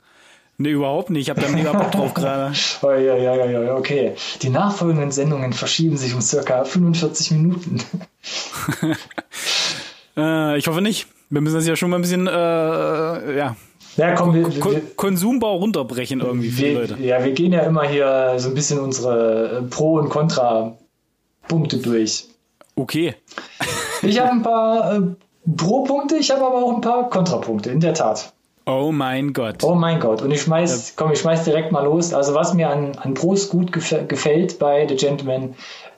[0.61, 1.23] Nee, überhaupt nicht.
[1.23, 2.53] Ich habe da mega Bock drauf gerade.
[2.83, 4.15] oh, ja, ja, ja, ja, okay.
[4.43, 7.81] Die nachfolgenden Sendungen verschieben sich um circa 45 Minuten.
[10.17, 11.07] äh, ich hoffe nicht.
[11.31, 13.57] Wir müssen das ja schon mal ein bisschen, äh, ja.
[13.97, 16.97] Ja, komm, wir, Ko wir, Konsumbau runterbrechen irgendwie für wir, Leute.
[17.01, 22.29] Ja, wir gehen ja immer hier so ein bisschen unsere Pro- und Kontra-Punkte durch.
[22.79, 23.17] Okay.
[24.03, 25.01] ich habe ein paar äh,
[25.57, 28.33] Pro-Punkte, ich habe aber auch ein paar Kontrapunkte, in der Tat.
[28.67, 29.65] Oh mein Gott.
[29.65, 30.23] Oh mein Gott.
[30.23, 32.13] Und ich schmeiß, komm, ich schmeiß direkt mal los.
[32.13, 35.55] Also was mir an, an Pros gut gefällt bei The Gentleman,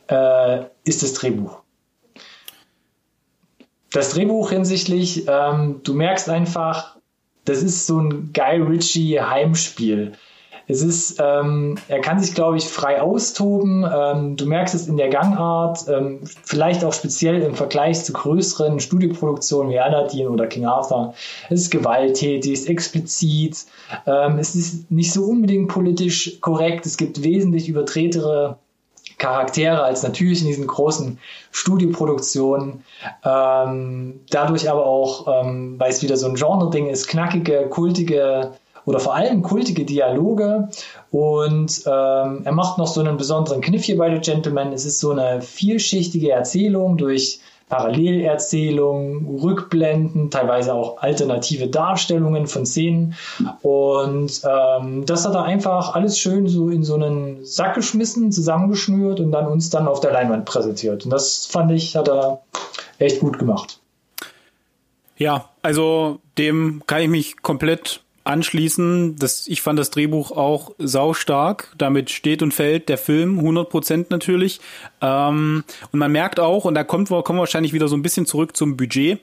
[0.07, 1.59] äh, ist das Drehbuch.
[3.93, 6.97] Das Drehbuch hinsichtlich, ähm, du merkst einfach,
[7.45, 10.13] das ist so ein Guy Ritchie Heimspiel.
[10.71, 13.85] Es ist, ähm, er kann sich, glaube ich, frei austoben.
[13.85, 18.79] Ähm, du merkst es in der Gangart, ähm, vielleicht auch speziell im Vergleich zu größeren
[18.79, 21.15] Studioproduktionen wie Aladdin oder King Arthur.
[21.49, 23.67] Es ist gewalttätig, es ist explizit,
[24.07, 26.87] ähm, es ist nicht so unbedingt politisch korrekt.
[26.87, 28.59] Es gibt wesentlich übertretere
[29.19, 31.19] Charaktere als natürlich in diesen großen
[31.51, 32.85] Studioproduktionen.
[33.25, 38.53] Ähm, dadurch aber auch, ähm, weil es wieder so ein Genre-Ding ist, knackige, kultige
[38.85, 40.69] oder vor allem kultige Dialoge.
[41.11, 44.73] Und ähm, er macht noch so einen besonderen Kniff hier bei The Gentleman.
[44.73, 47.41] Es ist so eine vielschichtige Erzählung durch
[47.71, 53.15] Parallelerzählungen, Rückblenden, teilweise auch alternative Darstellungen von Szenen.
[53.63, 59.21] Und ähm, das hat er einfach alles schön so in so einen Sack geschmissen, zusammengeschnürt
[59.21, 61.05] und dann uns dann auf der Leinwand präsentiert.
[61.05, 62.43] Und das fand ich, hat er
[62.99, 63.79] echt gut gemacht.
[65.17, 71.73] Ja, also dem kann ich mich komplett anschließen, dass ich fand das Drehbuch auch saustark.
[71.79, 74.61] Damit steht und fällt der Film 100 Prozent natürlich.
[75.01, 78.27] Ähm, und man merkt auch, und da kommt, kommen wir wahrscheinlich wieder so ein bisschen
[78.27, 79.21] zurück zum Budget,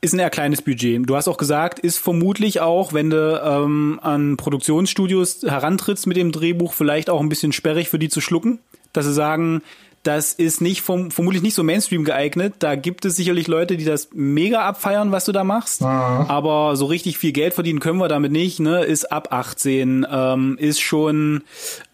[0.00, 1.08] ist ein eher kleines Budget.
[1.08, 6.30] Du hast auch gesagt, ist vermutlich auch, wenn du ähm, an Produktionsstudios herantrittst mit dem
[6.30, 8.60] Drehbuch, vielleicht auch ein bisschen sperrig für die zu schlucken,
[8.92, 9.62] dass sie sagen,
[10.02, 12.54] das ist nicht vom, vermutlich nicht so Mainstream geeignet.
[12.60, 15.82] Da gibt es sicherlich Leute, die das mega abfeiern, was du da machst.
[15.82, 15.86] Mhm.
[15.86, 18.60] Aber so richtig viel Geld verdienen können wir damit nicht.
[18.60, 18.84] Ne?
[18.84, 21.42] Ist ab 18, ähm, ist schon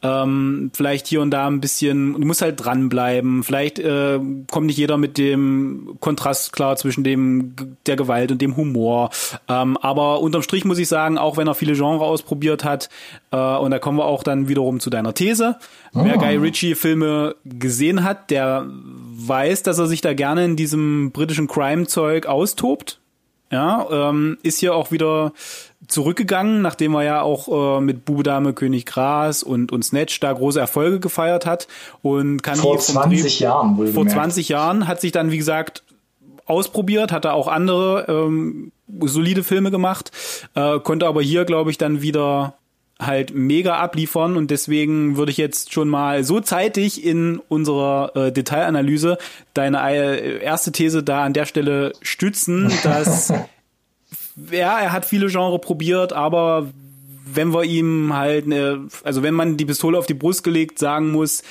[0.05, 3.43] ähm, vielleicht hier und da ein bisschen, du musst halt dranbleiben.
[3.43, 7.55] Vielleicht äh, kommt nicht jeder mit dem Kontrast klar zwischen dem
[7.87, 9.11] der Gewalt und dem Humor.
[9.49, 12.91] Ähm, aber unterm Strich muss ich sagen, auch wenn er viele Genres ausprobiert hat,
[13.31, 15.57] äh, und da kommen wir auch dann wiederum zu deiner These.
[15.95, 16.05] Oh.
[16.05, 21.13] Wer Guy Ritchie Filme gesehen hat, der weiß, dass er sich da gerne in diesem
[21.13, 23.01] britischen Crime-Zeug austobt.
[23.55, 25.33] Ja, ähm, ist hier auch wieder
[25.87, 30.33] zurückgegangen, nachdem er ja auch äh, mit Bube Dame König Gras und, und Snatch da
[30.33, 31.69] große Erfolge gefeiert hat
[32.03, 35.85] und kann vor 20 Dreh, Jahren wohl vor 20 Jahren hat sich dann wie gesagt
[36.47, 40.11] ausprobiert, hat er auch andere ähm, solide Filme gemacht,
[40.57, 42.55] äh, konnte aber hier glaube ich dann wieder
[43.07, 44.37] halt mega abliefern.
[44.37, 49.19] Und deswegen würde ich jetzt schon mal so zeitig in unserer äh, Detailanalyse
[49.55, 53.33] deine äh, erste These da an der Stelle stützen, dass
[54.51, 56.69] ja, er hat viele Genre probiert, aber
[57.27, 61.11] wenn wir ihm halt, ne, also wenn man die Pistole auf die Brust gelegt sagen
[61.11, 61.43] muss,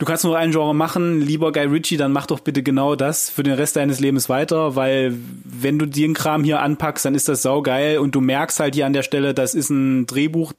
[0.00, 3.30] du kannst nur ein Genre machen, lieber Guy Ritchie, dann mach doch bitte genau das
[3.30, 7.28] für den Rest deines Lebens weiter, weil wenn du den Kram hier anpackst, dann ist
[7.28, 10.54] das saugeil und du merkst halt hier an der Stelle, das ist ein Drehbuch,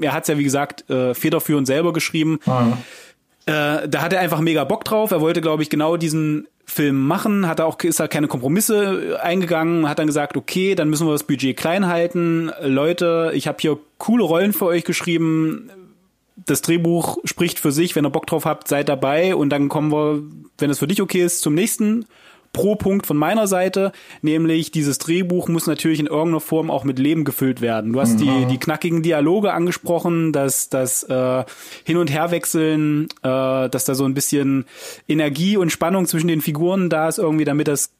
[0.00, 2.40] er hat's ja wie gesagt äh, federführend selber geschrieben.
[2.46, 2.72] Mhm.
[3.44, 5.10] Äh, da hat er einfach mega Bock drauf.
[5.10, 9.18] Er wollte, glaube ich, genau diesen Film machen, hat er auch ist halt keine Kompromisse
[9.22, 12.50] eingegangen, hat dann gesagt, okay, dann müssen wir das Budget klein halten.
[12.60, 15.70] Leute, ich habe hier coole Rollen für euch geschrieben.
[16.46, 19.92] Das Drehbuch spricht für sich, wenn ihr Bock drauf habt, seid dabei und dann kommen
[19.92, 20.22] wir,
[20.58, 22.06] wenn es für dich okay ist, zum nächsten
[22.52, 26.98] pro Punkt von meiner Seite, nämlich dieses Drehbuch muss natürlich in irgendeiner Form auch mit
[26.98, 27.92] Leben gefüllt werden.
[27.92, 28.18] Du hast mhm.
[28.18, 31.44] die, die knackigen Dialoge angesprochen, dass das äh,
[31.84, 34.64] Hin- und Herwechseln, äh, dass da so ein bisschen
[35.08, 37.92] Energie und Spannung zwischen den Figuren da ist, irgendwie, damit das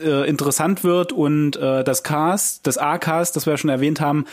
[0.00, 4.26] äh, interessant wird und äh, das Cast, das A-Cast, das wir ja schon erwähnt haben,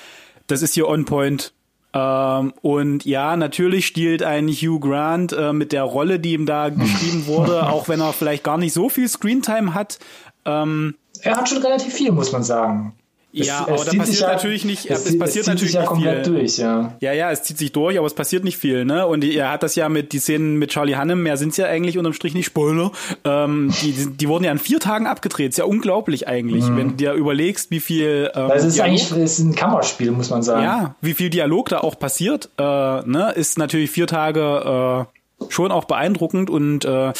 [0.48, 1.54] das ist hier on point
[1.94, 6.70] Ähm, und ja, natürlich stiehlt ein Hugh Grant äh, mit der Rolle, die ihm da
[6.70, 10.00] geschrieben wurde, auch wenn er vielleicht gar nicht so viel Screentime hat.
[10.46, 12.94] Ähm, er hat schon relativ viel, muss man sagen.
[13.34, 16.36] Ja, es, aber da passiert ja, natürlich nicht, es, es passiert natürlich ja komplett viel.
[16.36, 16.98] durch, ja.
[17.00, 19.08] Ja, ja, es zieht sich durch, aber es passiert nicht viel, ne?
[19.08, 21.98] Und er hat das ja mit die Szenen mit Charlie Hannem, mehr sind's ja eigentlich
[21.98, 22.91] unterm Strich nicht Spoiler.
[23.24, 25.52] Ähm, die, die, die wurden ja in vier Tagen abgedreht.
[25.52, 26.78] Ist ja unglaublich eigentlich, mhm.
[26.78, 28.30] wenn du dir überlegst, wie viel.
[28.36, 30.63] Ähm, das ist Dialog, eigentlich ist ein Kammerspiel, muss man sagen.
[30.63, 35.08] Ja, wie viel Dialog da auch passiert, äh, ne, ist natürlich vier Tage
[35.39, 37.13] äh, schon auch beeindruckend und äh,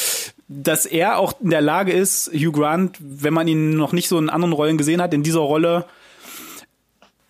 [0.48, 4.18] dass er auch in der Lage ist, Hugh Grant, wenn man ihn noch nicht so
[4.18, 5.86] in anderen Rollen gesehen hat, in dieser Rolle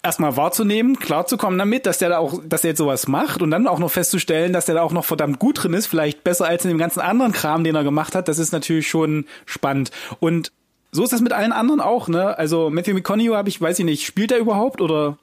[0.03, 3.67] erstmal wahrzunehmen, klarzukommen damit, dass der da auch, dass er jetzt sowas macht und dann
[3.67, 6.65] auch noch festzustellen, dass der da auch noch verdammt gut drin ist, vielleicht besser als
[6.65, 9.91] in dem ganzen anderen Kram, den er gemacht hat, das ist natürlich schon spannend.
[10.19, 10.53] Und
[10.91, 12.37] so ist das mit allen anderen auch, ne?
[12.37, 15.17] Also Matthew McConaughey habe ich, weiß ich nicht, spielt er überhaupt oder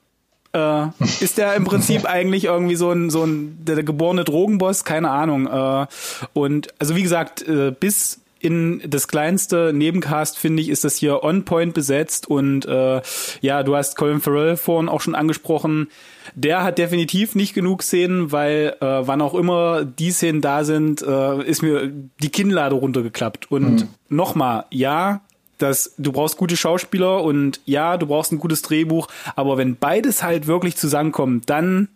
[0.54, 0.88] äh,
[1.20, 5.12] ist der im Prinzip eigentlich irgendwie so ein so ein der, der geborene Drogenboss, keine
[5.12, 5.46] Ahnung.
[5.46, 5.88] Äh,
[6.34, 11.24] und also wie gesagt, äh, bis in das kleinste Nebencast, finde ich, ist das hier
[11.24, 13.02] on point besetzt und äh,
[13.42, 15.90] ja, du hast Colin Farrell vorhin auch schon angesprochen.
[16.36, 21.02] Der hat definitiv nicht genug Szenen, weil äh, wann auch immer die Szenen da sind,
[21.02, 23.52] äh, ist mir die Kinnlade runtergeklappt.
[23.52, 23.88] Und mhm.
[24.10, 25.22] nochmal, ja,
[25.58, 30.24] dass du brauchst gute Schauspieler und ja, du brauchst ein gutes Drehbuch, aber wenn beides
[30.24, 31.90] halt wirklich zusammenkommt, dann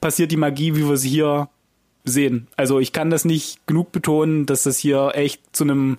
[0.00, 1.48] passiert die Magie, wie wir sie hier
[2.06, 2.48] sehen.
[2.56, 5.98] Also ich kann das nicht genug betonen, dass das hier echt zu einem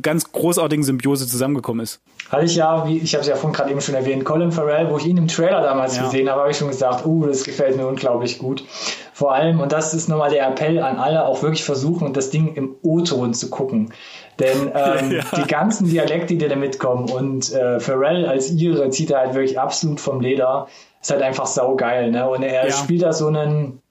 [0.00, 2.00] ganz großartigen Symbiose zusammengekommen ist.
[2.30, 4.90] Hatte ich ja, wie ich habe es ja vorhin gerade eben schon erwähnt, Colin Farrell,
[4.90, 6.04] wo ich ihn im Trailer damals ja.
[6.04, 8.64] gesehen habe, habe ich schon gesagt, uh, das gefällt mir unglaublich gut.
[9.12, 12.54] Vor allem, und das ist nochmal der Appell an alle, auch wirklich versuchen, das Ding
[12.54, 13.92] im O-Ton zu gucken.
[14.38, 15.22] Denn ähm, ja.
[15.36, 19.60] die ganzen Dialekte, die da mitkommen und äh, Pharrell als ihre zieht er halt wirklich
[19.60, 20.68] absolut vom Leder.
[21.02, 22.26] Ist halt einfach saugeil, ne?
[22.26, 22.72] Und er ja.
[22.72, 23.82] spielt da so einen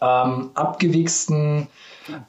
[0.00, 1.68] ähm, abgewichsten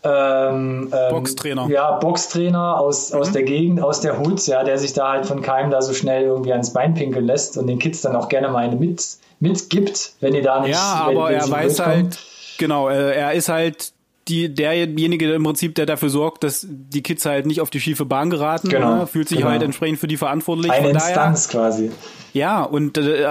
[0.04, 1.68] ähm, ähm, Boxtrainer.
[1.70, 3.20] Ja, Boxtrainer aus, mhm.
[3.20, 5.94] aus der Gegend, aus der Hut, ja, der sich da halt von keinem da so
[5.94, 9.06] schnell irgendwie ans Bein pinkeln lässt und den Kids dann auch gerne mal eine mit,
[9.40, 10.72] mitgibt, wenn die da nicht.
[10.72, 12.20] Ja, wenn, aber wenn er weiß halt,
[12.58, 13.94] genau, äh, er ist halt
[14.28, 18.06] die, derjenige im Prinzip, der dafür sorgt, dass die Kids halt nicht auf die schiefe
[18.06, 19.08] Bahn geraten, genau, ne?
[19.08, 19.50] fühlt sich genau.
[19.50, 20.72] halt entsprechend für die verantwortlich.
[20.72, 21.92] Eine Instanz daher, quasi.
[22.34, 23.28] Ja, und äh,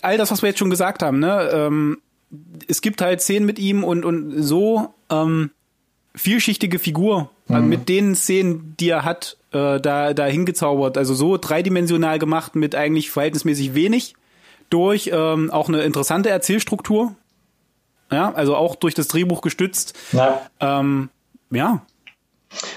[0.00, 1.98] all das, was wir jetzt schon gesagt haben, ne, ähm,
[2.68, 5.50] es gibt halt Szenen mit ihm und, und so ähm,
[6.14, 7.68] vielschichtige Figur mhm.
[7.68, 10.96] mit den Szenen, die er hat, äh, da, da hingezaubert.
[10.96, 14.14] Also so dreidimensional gemacht mit eigentlich verhältnismäßig wenig
[14.70, 17.14] durch ähm, auch eine interessante Erzählstruktur.
[18.10, 19.94] Ja, also auch durch das Drehbuch gestützt.
[20.12, 20.40] Ja.
[20.60, 21.08] Ähm,
[21.50, 21.82] ja.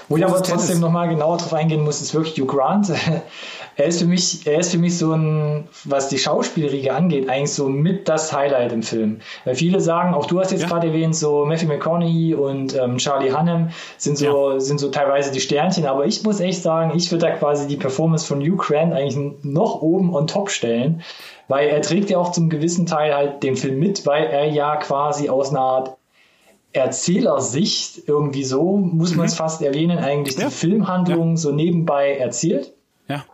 [0.08, 2.90] Wo ich aber trotzdem nochmal genauer drauf eingehen muss, ist wirklich Hugh Grant.
[3.76, 7.52] er ist für mich, er ist für mich so ein, was die Schauspielriege angeht, eigentlich
[7.52, 9.20] so mit das Highlight im Film.
[9.44, 10.68] Weil viele sagen, auch du hast jetzt ja.
[10.68, 14.60] gerade erwähnt, so Matthew McConaughey und ähm, Charlie Hunnam sind so, ja.
[14.60, 17.76] sind so teilweise die Sternchen, aber ich muss echt sagen, ich würde da quasi die
[17.76, 21.02] Performance von Hugh Grant eigentlich noch oben on top stellen,
[21.46, 24.76] weil er trägt ja auch zum gewissen Teil halt den Film mit, weil er ja
[24.76, 25.97] quasi aus einer Art
[26.78, 29.38] Erzählersicht irgendwie so, muss man es mhm.
[29.38, 30.46] fast erwähnen, eigentlich ja.
[30.46, 32.72] die Filmhandlung so nebenbei erzählt.
[33.08, 33.24] Ja.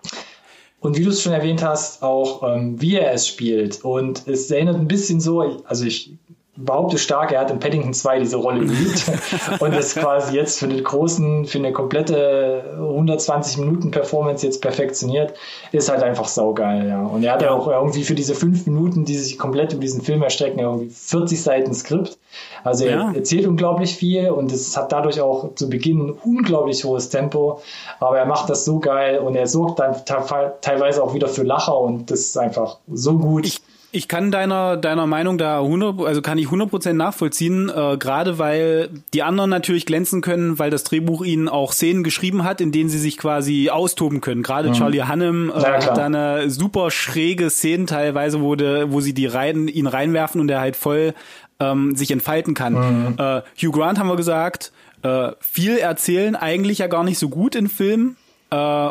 [0.81, 3.85] Und wie du es schon erwähnt hast, auch ähm, wie er es spielt.
[3.85, 6.13] Und es erinnert ein bisschen so, also ich
[6.57, 9.05] behaupte stark, er hat in Paddington 2 diese Rolle geübt
[9.61, 15.35] und ist quasi jetzt für den großen, für eine komplette 120 Minuten Performance jetzt perfektioniert,
[15.73, 17.03] ist halt einfach saugeil, ja.
[17.03, 20.03] Und er hat ja auch irgendwie für diese fünf Minuten, die sich komplett über diesen
[20.03, 22.19] Film erstrecken, irgendwie 40 Seiten Skript.
[22.63, 23.11] Also ja.
[23.11, 27.63] er erzählt unglaublich viel und es hat dadurch auch zu Beginn ein unglaublich hohes Tempo,
[27.99, 29.97] aber er macht das so geil und er sorgt dann
[30.61, 33.47] teilweise auch wieder für Lacher und das ist einfach so gut.
[33.47, 33.61] Ich
[33.95, 38.91] ich kann deiner deiner Meinung da 100, also kann ich 100% nachvollziehen, äh, gerade weil
[39.13, 42.89] die anderen natürlich glänzen können, weil das Drehbuch ihnen auch Szenen geschrieben hat, in denen
[42.89, 44.43] sie sich quasi austoben können.
[44.43, 44.75] Gerade mhm.
[44.75, 49.15] Charlie Hannem äh, ja, hat da eine super schräge Szene teilweise, wo, de, wo sie
[49.15, 51.15] die rein, ihn reinwerfen und er halt voll
[51.61, 52.73] ähm, sich entfalten kann.
[52.75, 53.15] Mhm.
[53.19, 57.55] Äh, Hugh Grant haben wir gesagt, äh, viel erzählen eigentlich ja gar nicht so gut
[57.55, 58.17] in Filmen.
[58.51, 58.91] Äh,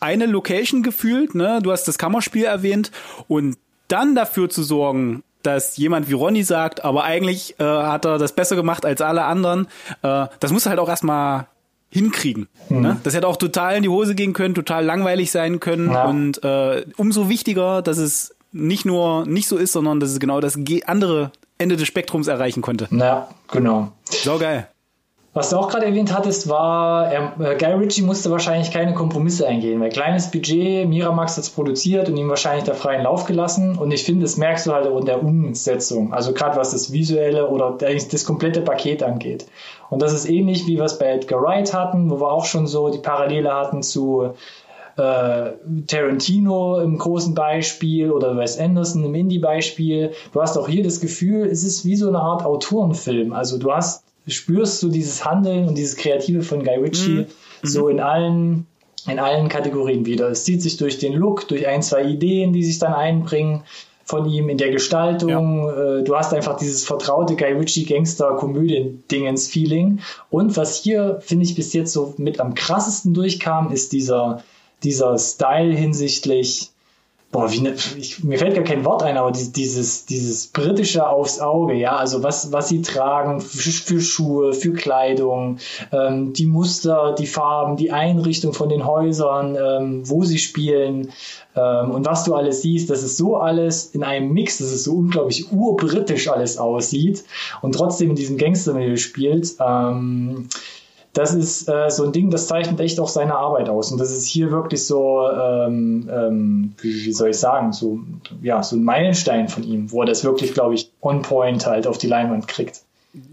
[0.00, 1.58] eine Location gefühlt, ne?
[1.62, 2.92] Du hast das Kammerspiel erwähnt
[3.26, 3.56] und
[3.88, 8.32] dann dafür zu sorgen, dass jemand wie Ronny sagt, aber eigentlich äh, hat er das
[8.32, 9.66] besser gemacht als alle anderen,
[10.02, 11.46] äh, das muss er halt auch erstmal
[11.90, 12.48] hinkriegen.
[12.68, 12.80] Mhm.
[12.80, 12.96] Ne?
[13.02, 16.04] Das hätte auch total in die Hose gehen können, total langweilig sein können ja.
[16.04, 20.40] und äh, umso wichtiger, dass es nicht nur nicht so ist, sondern dass es genau
[20.40, 22.88] das andere Ende des Spektrums erreichen konnte.
[22.90, 23.92] Ja, genau.
[24.10, 24.68] So geil.
[25.34, 29.46] Was du auch gerade erwähnt hattest, war, er, äh, Guy Ritchie musste wahrscheinlich keine Kompromisse
[29.46, 33.76] eingehen, weil kleines Budget, Miramax hat es produziert und ihm wahrscheinlich der freien Lauf gelassen.
[33.76, 36.12] Und ich finde, das merkst du halt auch in der Umsetzung.
[36.12, 39.46] Also gerade was das Visuelle oder das komplette Paket angeht.
[39.90, 42.66] Und das ist ähnlich wie wir es bei Edgar Wright hatten, wo wir auch schon
[42.66, 44.34] so die Parallele hatten zu
[44.98, 45.52] äh,
[45.86, 50.12] Tarantino im großen Beispiel oder Wes Anderson im Indie-Beispiel.
[50.32, 53.32] Du hast auch hier das Gefühl, es ist wie so eine Art Autorenfilm.
[53.32, 57.26] Also du hast, spürst du dieses Handeln und dieses Kreative von Guy Ritchie mhm.
[57.62, 58.66] so in allen
[59.06, 60.28] in allen Kategorien wieder.
[60.28, 63.62] Es zieht sich durch den Look, durch ein, zwei Ideen, die sich dann einbringen
[64.04, 65.66] von ihm in der Gestaltung.
[65.66, 65.98] Ja.
[65.98, 70.00] Äh, du hast einfach dieses vertraute Guy Ritchie Gangster-Komödien-Dingens-Feeling.
[70.30, 74.42] Und was hier, finde ich, bis jetzt so mit am krassesten durchkam, ist dieser
[74.82, 76.70] dieser Style hinsichtlich,
[77.30, 81.40] boah, wie ne, ich, mir fällt gar kein Wort ein, aber dieses, dieses britische aufs
[81.40, 85.58] Auge, ja, also was, was sie tragen für, Schuhe, für Kleidung,
[85.92, 91.12] ähm, die Muster, die Farben, die Einrichtung von den Häusern, ähm, wo sie spielen
[91.54, 94.84] ähm, und was du alles siehst, das ist so alles in einem Mix, dass es
[94.84, 97.24] so unglaublich urbritisch alles aussieht
[97.60, 99.54] und trotzdem in diesem Gangstermilieu spielt.
[99.60, 100.48] Ähm,
[101.18, 103.90] das ist äh, so ein Ding, das zeichnet echt auch seine Arbeit aus.
[103.90, 107.98] Und das ist hier wirklich so, ähm, ähm, wie, wie, soll ich sagen, so,
[108.40, 111.88] ja, so ein Meilenstein von ihm, wo er das wirklich, glaube ich, on point halt
[111.88, 112.82] auf die Leinwand kriegt.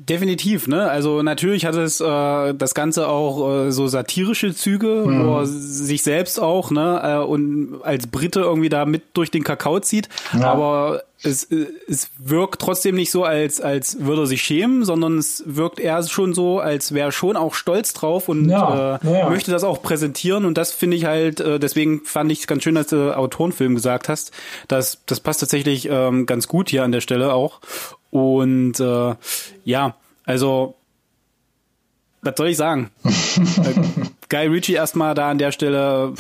[0.08, 0.90] Definitiv, ne?
[0.90, 5.26] Also natürlich hat es äh, das Ganze auch äh, so satirische Züge, mhm.
[5.26, 9.44] wo er sich selbst auch, ne, äh, und als Brite irgendwie da mit durch den
[9.44, 10.10] Kakao zieht.
[10.34, 10.52] Ja.
[10.52, 11.48] Aber es,
[11.88, 16.02] es wirkt trotzdem nicht so, als, als würde er sich schämen, sondern es wirkt eher
[16.04, 18.98] schon so, als wäre er schon auch stolz drauf und ja.
[18.98, 19.30] Äh, ja.
[19.30, 20.46] möchte das auch präsentieren.
[20.46, 23.76] Und das finde ich halt, äh, deswegen fand ich es ganz schön, dass du Autorenfilm
[23.76, 24.32] gesagt hast.
[24.68, 27.60] Das, das passt tatsächlich ähm, ganz gut hier an der Stelle auch.
[28.16, 29.16] Und äh,
[29.66, 30.76] ja, also
[32.22, 32.90] was soll ich sagen?
[34.30, 36.14] Guy Ritchie erstmal da an der Stelle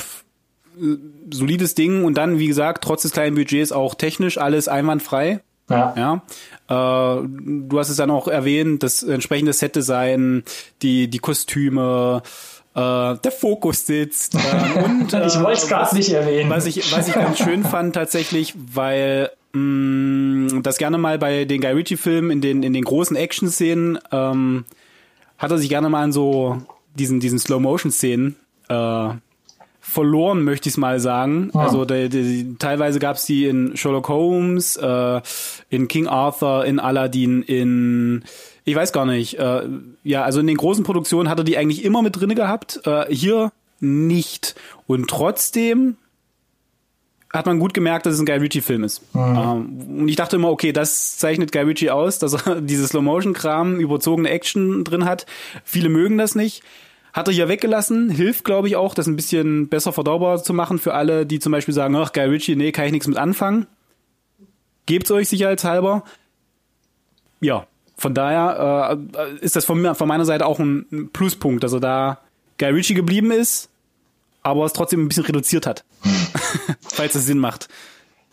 [1.32, 5.40] solides Ding und dann, wie gesagt, trotz des kleinen Budgets auch technisch alles einwandfrei.
[5.70, 6.22] Ja.
[6.68, 7.18] ja.
[7.18, 10.44] Äh, du hast es dann auch erwähnt, das entsprechende Setdesign,
[10.82, 12.24] die, die Kostüme,
[12.74, 12.80] äh,
[13.16, 14.36] der Fokus sitzt.
[14.46, 16.50] Äh, und, äh, ich wollte es gerade nicht erwähnen.
[16.50, 21.62] Was ich, was ich ganz schön fand tatsächlich, weil mh, das gerne mal bei den
[21.62, 24.66] Guy Ritchie-Filmen in den, in den großen Action-Szenen ähm,
[25.38, 26.62] hat er sich gerne mal an so
[26.96, 28.36] diesen, diesen Slow-Motion-Szenen
[28.70, 29.10] äh,
[29.80, 31.52] verloren, möchte ich es mal sagen.
[31.54, 31.66] Ah.
[31.66, 35.22] Also die, die, teilweise gab es die in Sherlock Holmes, äh,
[35.70, 38.24] in King Arthur, in Aladdin, in
[38.66, 39.38] ich weiß gar nicht.
[39.38, 39.70] Äh,
[40.04, 42.82] ja, also in den großen Produktionen hat er die eigentlich immer mit drinne gehabt.
[42.86, 44.56] Äh, hier nicht.
[44.88, 45.98] Und trotzdem
[47.36, 49.02] hat man gut gemerkt, dass es ein Guy Ritchie-Film ist.
[49.14, 49.22] Mhm.
[49.22, 53.80] Ähm, und ich dachte immer, okay, das zeichnet Guy Ritchie aus, dass er dieses Slow-Motion-Kram,
[53.80, 55.26] überzogene Action drin hat.
[55.64, 56.64] Viele mögen das nicht.
[57.14, 60.80] Hat er hier weggelassen, hilft, glaube ich, auch, das ein bisschen besser verdaubar zu machen
[60.80, 63.68] für alle, die zum Beispiel sagen, ach, Guy Ritchie, nee, kann ich nichts mit anfangen.
[64.86, 66.04] Gebt's euch sicherheitshalber.
[67.40, 67.68] Ja,
[67.98, 71.80] von daher äh, ist das von, mir, von meiner Seite auch ein Pluspunkt, dass er
[71.80, 72.20] da
[72.58, 73.70] Guy Ritchie geblieben ist,
[74.46, 75.84] aber es trotzdem ein bisschen reduziert hat.
[76.82, 77.68] Falls es Sinn macht.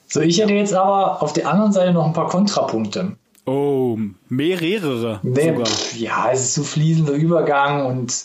[0.06, 3.16] So, ich hätte jetzt aber auf der anderen Seite noch ein paar Kontrapunkte.
[3.46, 3.96] Oh,
[4.28, 5.20] mehrere.
[5.22, 5.54] Nee,
[5.96, 8.24] ja, es ist so fließender Übergang und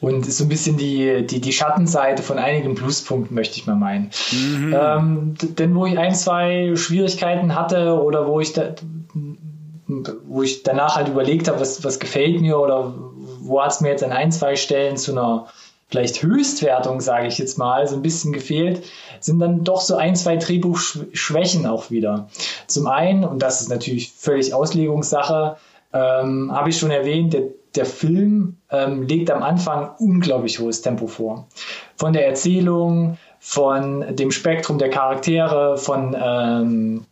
[0.00, 3.76] und ist so ein bisschen die, die, die Schattenseite von einigen Pluspunkten, möchte ich mal
[3.76, 4.10] meinen.
[4.32, 4.74] Mhm.
[4.76, 8.74] Ähm, denn wo ich ein, zwei Schwierigkeiten hatte oder wo ich da,
[10.26, 12.94] wo ich danach halt überlegt habe, was, was gefällt mir oder
[13.42, 15.46] wo hat es mir jetzt an ein, zwei Stellen zu einer
[15.92, 18.82] vielleicht Höchstwertung, sage ich jetzt mal, so ein bisschen gefehlt,
[19.20, 22.28] sind dann doch so ein, zwei Drehbuchschwächen auch wieder.
[22.66, 25.56] Zum einen, und das ist natürlich völlig Auslegungssache,
[25.92, 27.42] ähm, habe ich schon erwähnt, der
[27.74, 31.46] der Film ähm, legt am Anfang unglaublich hohes Tempo vor.
[31.96, 37.06] Von der Erzählung, von dem Spektrum der Charaktere, von ähm,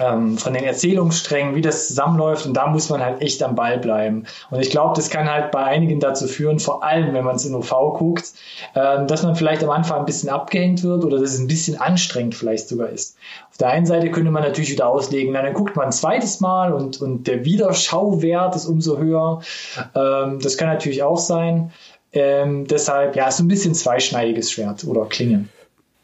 [0.00, 3.78] ähm, von den Erzählungssträngen, wie das zusammenläuft und da muss man halt echt am Ball
[3.78, 4.24] bleiben.
[4.50, 7.44] Und ich glaube, das kann halt bei einigen dazu führen, vor allem wenn man es
[7.44, 8.32] in OV guckt,
[8.74, 11.80] ähm, dass man vielleicht am Anfang ein bisschen abgehängt wird oder dass es ein bisschen
[11.80, 13.16] anstrengend vielleicht sogar ist.
[13.50, 16.40] Auf der einen Seite könnte man natürlich wieder auslegen, na, dann guckt man ein zweites
[16.40, 19.42] Mal und, und der Wiederschauwert ist umso höher.
[19.94, 21.72] Ähm, das kann natürlich auch sein.
[22.12, 25.46] Ähm, deshalb, ja, ist so ein bisschen zweischneidiges Schwert oder Klinge.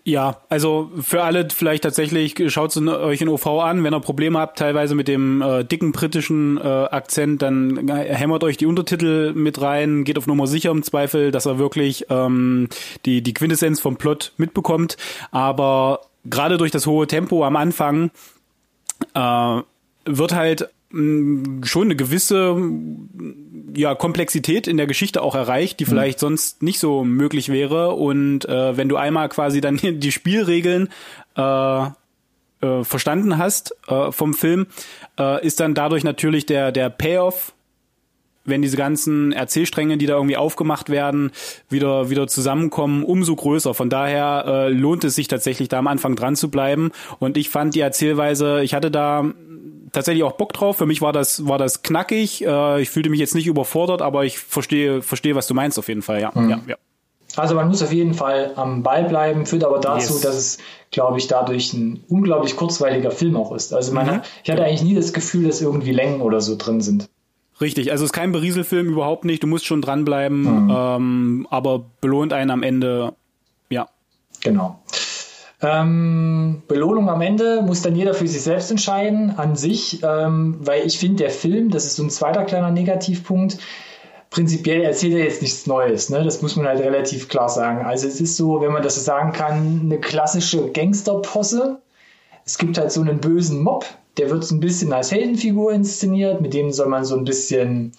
[0.04, 3.84] Ja, also für alle vielleicht tatsächlich, schaut es euch in OV an.
[3.84, 8.56] Wenn ihr Probleme habt, teilweise mit dem äh, dicken britischen äh, Akzent, dann hämmert euch
[8.56, 12.68] die Untertitel mit rein, geht auf Nummer sicher im Zweifel, dass er wirklich ähm,
[13.04, 14.96] die, die Quintessenz vom Plot mitbekommt.
[15.32, 18.10] Aber gerade durch das hohe Tempo am Anfang
[19.14, 19.60] äh,
[20.06, 22.56] wird halt schon eine gewisse
[23.74, 25.88] ja, Komplexität in der Geschichte auch erreicht, die mhm.
[25.88, 27.94] vielleicht sonst nicht so möglich wäre.
[27.94, 30.88] Und äh, wenn du einmal quasi dann die Spielregeln
[31.36, 31.86] äh,
[32.62, 34.66] äh, verstanden hast äh, vom Film,
[35.18, 37.52] äh, ist dann dadurch natürlich der, der Payoff
[38.44, 41.30] wenn diese ganzen Erzählstränge, die da irgendwie aufgemacht werden,
[41.68, 43.74] wieder wieder zusammenkommen, umso größer.
[43.74, 46.90] Von daher äh, lohnt es sich tatsächlich da am Anfang dran zu bleiben.
[47.18, 49.32] Und ich fand die Erzählweise, ich hatte da
[49.92, 50.78] tatsächlich auch Bock drauf.
[50.78, 52.44] Für mich war das war das knackig.
[52.44, 55.88] Äh, ich fühlte mich jetzt nicht überfordert, aber ich verstehe verstehe, was du meinst auf
[55.88, 56.20] jeden Fall.
[56.20, 56.50] Ja, mhm.
[56.50, 56.76] ja, ja.
[57.36, 60.20] Also man muss auf jeden Fall am Ball bleiben, führt aber dazu, yes.
[60.20, 60.58] dass es,
[60.90, 63.72] glaube ich, dadurch ein unglaublich kurzweiliger Film auch ist.
[63.72, 64.20] Also man, mhm.
[64.42, 67.08] ich hatte eigentlich nie das Gefühl, dass irgendwie Längen oder so drin sind.
[67.60, 69.42] Richtig, also es ist kein Berieselfilm überhaupt nicht.
[69.42, 70.74] Du musst schon dranbleiben, mhm.
[70.74, 73.12] ähm, aber belohnt einen am Ende,
[73.68, 73.86] ja.
[74.42, 74.80] Genau.
[75.62, 80.86] Ähm, Belohnung am Ende muss dann jeder für sich selbst entscheiden, an sich, ähm, weil
[80.86, 83.58] ich finde, der Film, das ist so ein zweiter kleiner Negativpunkt,
[84.30, 86.24] prinzipiell erzählt er jetzt nichts Neues, ne?
[86.24, 87.84] das muss man halt relativ klar sagen.
[87.84, 91.78] Also es ist so, wenn man das so sagen kann, eine klassische Gangsterposse.
[92.46, 93.84] Es gibt halt so einen bösen Mob,
[94.20, 97.92] der wird so ein bisschen als Heldenfigur inszeniert, mit dem soll man so ein bisschen,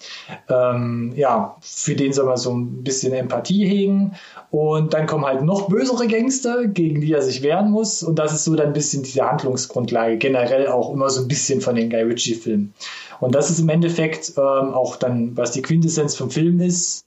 [0.48, 4.14] ähm, ja, für den soll man so ein bisschen Empathie hegen.
[4.52, 8.04] Und dann kommen halt noch bösere Gangster, gegen die er sich wehren muss.
[8.04, 11.60] Und das ist so dann ein bisschen diese Handlungsgrundlage, generell auch immer so ein bisschen
[11.60, 12.72] von den Guy Ritchie-Filmen.
[13.18, 17.04] Und das ist im Endeffekt ähm, auch dann, was die Quintessenz vom Film ist,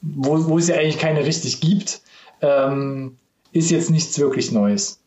[0.00, 2.00] wo, wo es ja eigentlich keine richtig gibt,
[2.40, 3.18] ähm,
[3.52, 4.99] ist jetzt nichts wirklich Neues.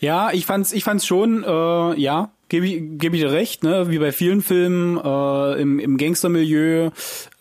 [0.00, 3.90] Ja, ich fand's, ich fand's schon, äh, ja, gebe ich, geb ich dir recht, ne?
[3.90, 6.90] Wie bei vielen Filmen äh, im, im Gangstermilieu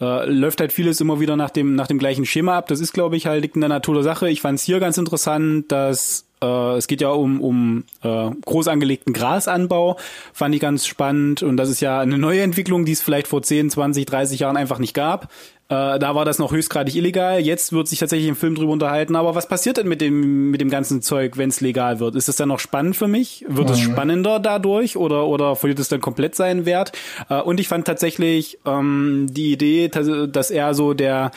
[0.02, 2.68] äh, läuft halt vieles immer wieder nach dem nach dem gleichen Schema ab.
[2.68, 4.30] Das ist, glaube ich, halt liegt in der Natur der Sache.
[4.30, 9.14] Ich fand's hier ganz interessant, dass äh, es geht ja um, um äh, groß angelegten
[9.14, 9.98] Grasanbau,
[10.34, 11.44] fand ich ganz spannend.
[11.44, 14.58] Und das ist ja eine neue Entwicklung, die es vielleicht vor 10, 20, 30 Jahren
[14.58, 15.30] einfach nicht gab.
[15.70, 17.40] Äh, da war das noch höchstgradig illegal.
[17.40, 19.16] Jetzt wird sich tatsächlich im Film drüber unterhalten.
[19.16, 22.16] Aber was passiert denn mit dem mit dem ganzen Zeug, wenn es legal wird?
[22.16, 23.46] Ist es dann noch spannend für mich?
[23.48, 23.74] Wird mhm.
[23.74, 26.92] es spannender dadurch oder oder verliert es dann komplett seinen Wert?
[27.30, 31.30] Äh, und ich fand tatsächlich ähm, die Idee, dass er so der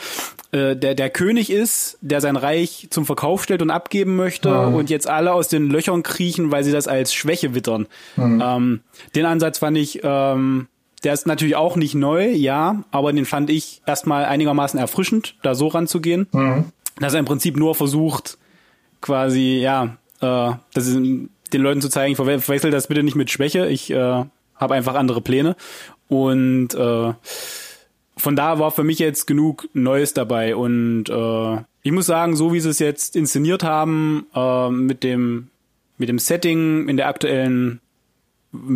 [0.51, 4.73] äh, der der König ist, der sein Reich zum Verkauf stellt und abgeben möchte mhm.
[4.73, 7.85] und jetzt alle aus den Löchern kriechen, weil sie das als Schwäche wittern.
[8.15, 8.41] Mhm.
[8.43, 8.79] Ähm,
[9.13, 10.69] den Ansatz fand ich ähm,
[11.03, 15.55] der ist natürlich auch nicht neu, ja, aber den fand ich erstmal einigermaßen erfrischend, da
[15.55, 16.27] so ranzugehen.
[16.31, 16.65] Mhm.
[16.99, 18.37] Dass er im Prinzip nur versucht,
[19.01, 23.29] quasi, ja, äh, das ist, den Leuten zu zeigen, ich verwechsel das bitte nicht mit
[23.29, 24.25] Schwäche, ich äh,
[24.55, 25.55] habe einfach andere Pläne.
[26.07, 27.13] Und äh,
[28.15, 30.55] von da war für mich jetzt genug Neues dabei.
[30.55, 35.49] Und äh, ich muss sagen, so wie sie es jetzt inszeniert haben, äh, mit dem
[35.97, 37.79] mit dem Setting in der aktuellen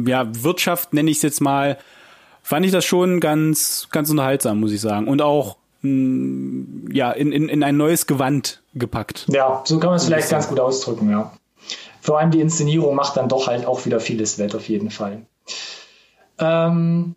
[0.05, 1.77] ja, Wirtschaft, nenne ich es jetzt mal,
[2.47, 5.09] fand ich das schon ganz, ganz unterhaltsam, muss ich sagen.
[5.09, 9.25] Und auch mh, mm, ja, in, in, in ein neues Gewand gepackt.
[9.27, 11.33] Ja, so kann man es vielleicht ganz gut ausdrücken, ja.
[11.99, 15.25] Vor allem die Inszenierung macht dann doch halt auch wieder vieles wett, auf jeden Fall.
[16.39, 17.15] Ähm,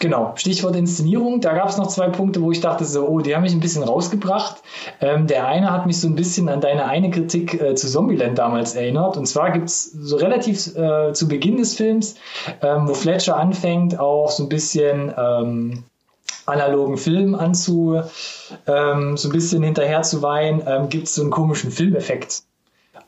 [0.00, 1.42] Genau, Stichwort Inszenierung.
[1.42, 3.60] Da gab es noch zwei Punkte, wo ich dachte, so, oh, die haben mich ein
[3.60, 4.62] bisschen rausgebracht.
[5.02, 8.38] Ähm, der eine hat mich so ein bisschen an deine eine Kritik äh, zu Zombieland
[8.38, 9.18] damals erinnert.
[9.18, 12.14] Und zwar gibt es so relativ äh, zu Beginn des Films,
[12.62, 15.84] ähm, wo Fletcher anfängt, auch so ein bisschen ähm,
[16.46, 18.00] analogen Film anzu,
[18.66, 22.44] ähm, so ein bisschen hinterher zu weihen, ähm, gibt es so einen komischen Filmeffekt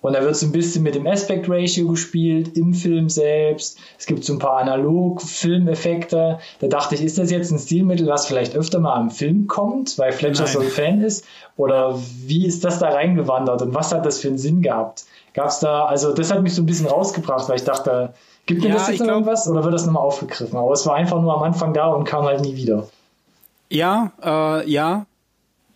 [0.02, 3.78] und da wird so ein bisschen mit dem Aspect Ratio gespielt im Film selbst.
[3.98, 6.38] Es gibt so ein paar Analog-Filmeffekte.
[6.60, 9.96] Da dachte ich, ist das jetzt ein Stilmittel, was vielleicht öfter mal im Film kommt,
[9.98, 10.52] weil Fletcher Nein.
[10.52, 11.24] so ein Fan ist?
[11.56, 11.96] Oder
[12.26, 15.04] wie ist das da reingewandert und was hat das für einen Sinn gehabt?
[15.34, 18.12] Gab es da, also das hat mich so ein bisschen rausgebracht, weil ich dachte,
[18.46, 20.58] gibt mir ja, das jetzt noch glaub, irgendwas oder wird das nochmal aufgegriffen?
[20.58, 22.88] Aber es war einfach nur am Anfang da und kam halt nie wieder.
[23.70, 25.06] Ja, äh, ja,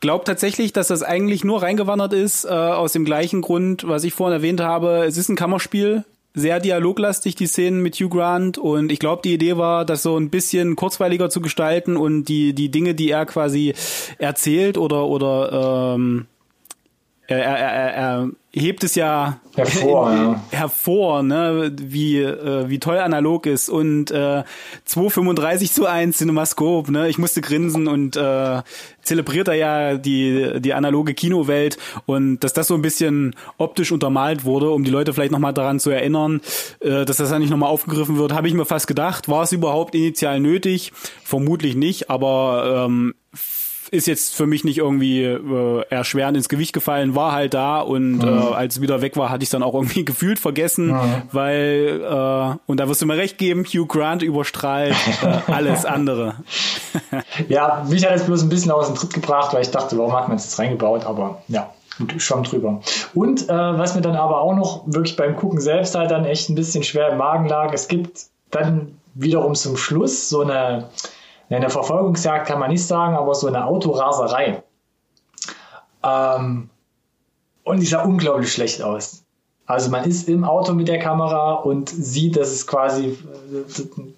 [0.01, 4.15] glaube tatsächlich, dass das eigentlich nur reingewandert ist, äh, aus dem gleichen Grund, was ich
[4.15, 5.05] vorhin erwähnt habe.
[5.05, 8.59] Es ist ein Kammerspiel, sehr dialoglastig, die Szenen mit Hugh Grant.
[8.59, 12.53] Und ich glaube, die Idee war, das so ein bisschen kurzweiliger zu gestalten und die,
[12.53, 13.75] die Dinge, die er quasi
[14.19, 16.27] erzählt oder, oder ähm,
[17.29, 20.43] er, er, er, er hebt es ja hervor, ja.
[20.51, 23.69] hervor ne, wie, äh, wie toll analog ist.
[23.69, 24.45] Und äh,
[24.89, 27.09] 2,35 zu 1 Cinemascope, ne?
[27.09, 28.63] Ich musste grinsen und äh,
[29.03, 34.45] zelebriert er ja die, die analoge Kinowelt und dass das so ein bisschen optisch untermalt
[34.45, 36.41] wurde, um die Leute vielleicht nochmal daran zu erinnern,
[36.81, 39.29] äh, dass das dann nicht nochmal aufgegriffen wird, habe ich mir fast gedacht.
[39.29, 40.93] War es überhaupt initial nötig?
[41.25, 43.15] Vermutlich nicht, aber ähm,
[43.91, 48.19] ist jetzt für mich nicht irgendwie äh, erschwerend ins Gewicht gefallen, war halt da und
[48.19, 48.29] mhm.
[48.29, 51.23] äh, als es wieder weg war, hatte ich dann auch irgendwie gefühlt vergessen, mhm.
[51.33, 56.37] weil äh, und da wirst du mir recht geben, Hugh Grant überstrahlt äh, alles andere.
[57.49, 60.13] ja, mich hat es bloß ein bisschen aus dem Tritt gebracht, weil ich dachte, warum
[60.13, 61.71] hat man es jetzt reingebaut, aber ja.
[61.99, 62.83] Gut, Schwamm drüber.
[63.15, 66.51] Und äh, was mir dann aber auch noch wirklich beim Gucken selbst halt dann echt
[66.51, 70.91] ein bisschen schwer im Magen lag, es gibt dann wiederum zum Schluss so eine,
[71.49, 74.63] eine Verfolgungsjagd kann man nicht sagen, aber so eine Autoraserei.
[76.03, 76.71] Ähm,
[77.65, 79.23] und die sah unglaublich schlecht aus.
[79.67, 83.19] Also man ist im Auto mit der Kamera und sieht, dass es quasi,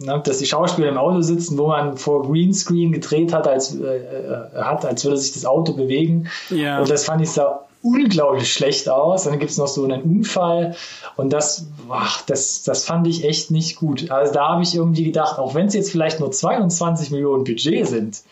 [0.01, 3.97] äh, dass die Schauspieler im Auto sitzen, wo man vor Greenscreen gedreht hat, als äh,
[3.97, 6.29] äh, hat, als würde sich das Auto bewegen.
[6.51, 6.81] Ja.
[6.81, 7.43] Und das fand ich so
[7.83, 9.25] unglaublich schlecht aus.
[9.25, 10.77] Dann gibt es noch so einen Unfall
[11.17, 14.11] und das, ach, das, das fand ich echt nicht gut.
[14.11, 17.87] Also da habe ich irgendwie gedacht, auch wenn es jetzt vielleicht nur 22 Millionen Budget
[17.87, 18.23] sind,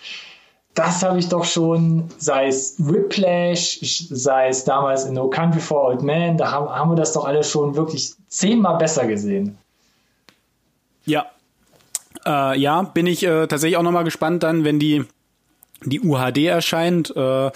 [0.75, 3.79] das habe ich doch schon, sei es Whiplash,
[4.11, 7.25] sei es damals in No Country for Old Men, da haben, haben wir das doch
[7.25, 9.57] alle schon wirklich zehnmal besser gesehen.
[11.07, 11.27] Ja.
[12.27, 15.05] Äh, ja, bin ich äh, tatsächlich auch nochmal gespannt dann, wenn die,
[15.83, 17.15] die UHD erscheint.
[17.17, 17.51] Äh,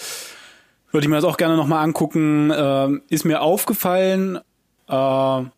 [0.91, 2.51] würde ich mir das auch gerne nochmal angucken.
[2.51, 4.38] Äh, ist mir aufgefallen,
[4.88, 5.51] äh, habe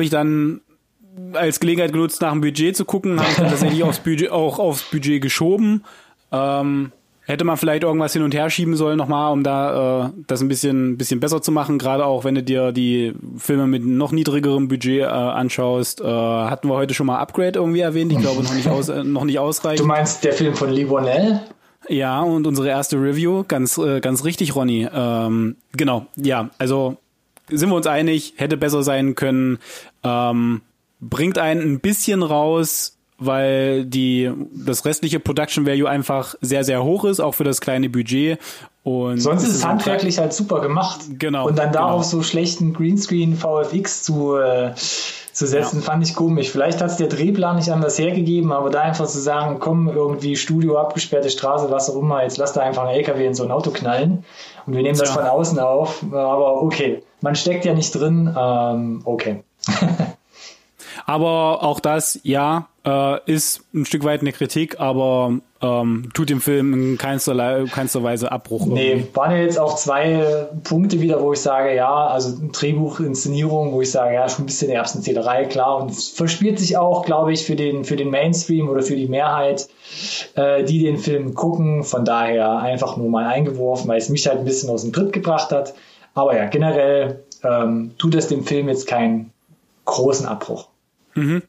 [0.00, 0.60] ich dann
[1.32, 4.58] als Gelegenheit genutzt, nach dem Budget zu gucken, habe ich dann tatsächlich aufs Budget, auch
[4.58, 5.84] aufs Budget geschoben.
[6.32, 6.92] Ähm,
[7.22, 10.48] hätte man vielleicht irgendwas hin und her schieben sollen nochmal, um da äh, das ein
[10.48, 11.78] bisschen, bisschen besser zu machen.
[11.78, 16.00] Gerade auch, wenn du dir die Filme mit noch niedrigerem Budget äh, anschaust.
[16.00, 18.12] Äh, hatten wir heute schon mal Upgrade irgendwie erwähnt.
[18.12, 19.80] Ich glaube noch nicht, aus, äh, noch nicht ausreichend.
[19.80, 21.40] Du meinst der Film von Lee Wannell?
[21.90, 24.88] Ja, und unsere erste Review, ganz, äh, ganz richtig, Ronny.
[24.92, 26.98] Ähm, genau, ja, also
[27.48, 29.58] sind wir uns einig, hätte besser sein können.
[30.04, 30.60] Ähm,
[31.00, 37.04] bringt einen ein bisschen raus, weil die das restliche Production Value einfach sehr sehr hoch
[37.04, 38.38] ist, auch für das kleine Budget.
[38.84, 41.00] Und sonst ist es handwerklich halt super gemacht.
[41.18, 41.48] Genau.
[41.48, 41.94] Und dann da genau.
[41.96, 44.74] auf so schlechten Greenscreen VFX zu äh,
[45.32, 45.82] zu setzen, ja.
[45.82, 46.50] fand ich komisch.
[46.50, 50.36] Vielleicht hat es der Drehplan nicht anders hergegeben, aber da einfach zu sagen, komm, irgendwie
[50.36, 53.50] Studio, abgesperrte Straße, was auch immer, jetzt lass da einfach einen LKW in so ein
[53.50, 54.24] Auto knallen
[54.66, 55.14] und wir nehmen das ja.
[55.14, 56.02] von außen auf.
[56.12, 58.34] Aber okay, man steckt ja nicht drin.
[58.36, 59.42] Ähm, okay.
[61.06, 66.40] aber auch das, ja, äh, ist ein Stück weit eine Kritik, aber ähm, tut dem
[66.40, 68.66] Film in keinster, keinster Weise Abbruch.
[68.66, 69.16] Nee, irgendwie.
[69.16, 73.82] waren ja jetzt auch zwei Punkte wieder, wo ich sage, ja, also Drehbuch, Inszenierung, wo
[73.82, 77.44] ich sage, ja, schon ein bisschen Erbsenzählerei, klar, und es verspielt sich auch, glaube ich,
[77.44, 79.68] für den, für den Mainstream oder für die Mehrheit,
[80.34, 84.38] äh, die den Film gucken, von daher einfach nur mal eingeworfen, weil es mich halt
[84.38, 85.74] ein bisschen aus dem Tritt gebracht hat,
[86.14, 89.32] aber ja, generell ähm, tut es dem Film jetzt keinen
[89.84, 90.68] großen Abbruch.
[91.14, 91.42] Mhm.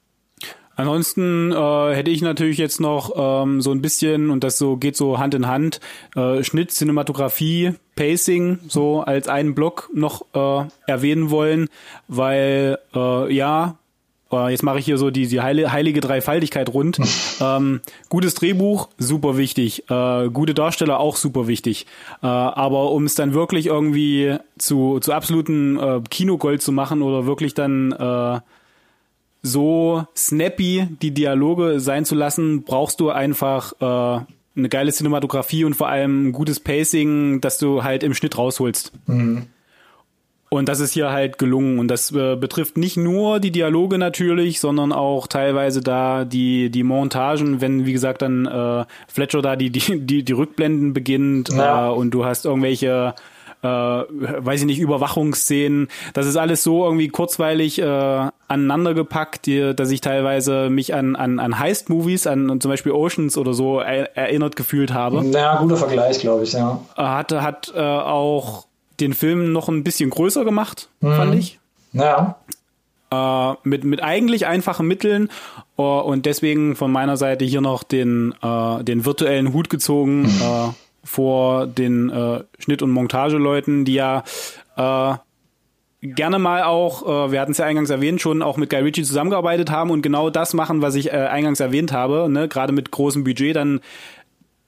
[0.81, 4.97] Ansonsten äh, hätte ich natürlich jetzt noch ähm, so ein bisschen, und das so geht
[4.97, 5.79] so Hand in Hand,
[6.15, 11.69] äh, Schnitt, Cinematografie, Pacing so als einen Block noch äh, erwähnen wollen,
[12.07, 13.75] weil äh, ja,
[14.31, 16.97] äh, jetzt mache ich hier so die, die heilige, heilige Dreifaltigkeit rund.
[17.39, 19.87] ähm, gutes Drehbuch, super wichtig.
[19.87, 21.85] Äh, gute Darsteller, auch super wichtig.
[22.23, 27.27] Äh, aber um es dann wirklich irgendwie zu, zu absoluten äh, Kinogold zu machen oder
[27.27, 28.39] wirklich dann äh,
[29.41, 34.25] so snappy die Dialoge sein zu lassen, brauchst du einfach äh,
[34.55, 38.91] eine geile Cinematografie und vor allem ein gutes Pacing, dass du halt im Schnitt rausholst.
[39.07, 39.47] Mhm.
[40.53, 41.79] Und das ist hier halt gelungen.
[41.79, 46.83] Und das äh, betrifft nicht nur die Dialoge natürlich, sondern auch teilweise da die, die
[46.83, 51.87] Montagen, wenn, wie gesagt, dann äh, Fletcher da die, die, die, die Rückblenden beginnt ja.
[51.87, 53.15] äh, und du hast irgendwelche
[53.63, 55.87] äh, weiß ich nicht, Überwachungsszenen.
[56.13, 57.85] Das ist alles so irgendwie kurzweilig äh,
[58.47, 63.37] aneinander gepackt, die, dass ich teilweise mich an, an, an Heist-Movies, an zum Beispiel Oceans
[63.37, 65.23] oder so er, erinnert gefühlt habe.
[65.25, 66.79] Ja, guter Vergleich, glaube ich, ja.
[66.95, 68.65] Hat, hat äh, auch
[68.99, 71.15] den Film noch ein bisschen größer gemacht, mhm.
[71.15, 71.59] fand ich.
[71.93, 72.37] Ja.
[73.11, 75.29] Äh, mit, mit eigentlich einfachen Mitteln
[75.77, 80.23] uh, und deswegen von meiner Seite hier noch den, uh, den virtuellen Hut gezogen.
[80.23, 80.73] Mhm.
[81.03, 84.23] Vor den äh, Schnitt- und Montageleuten, die ja
[84.77, 85.15] äh,
[86.01, 89.03] gerne mal auch, äh, wir hatten es ja eingangs erwähnt, schon auch mit Guy Ritchie
[89.03, 92.47] zusammengearbeitet haben und genau das machen, was ich äh, eingangs erwähnt habe, ne?
[92.47, 93.81] gerade mit großem Budget dann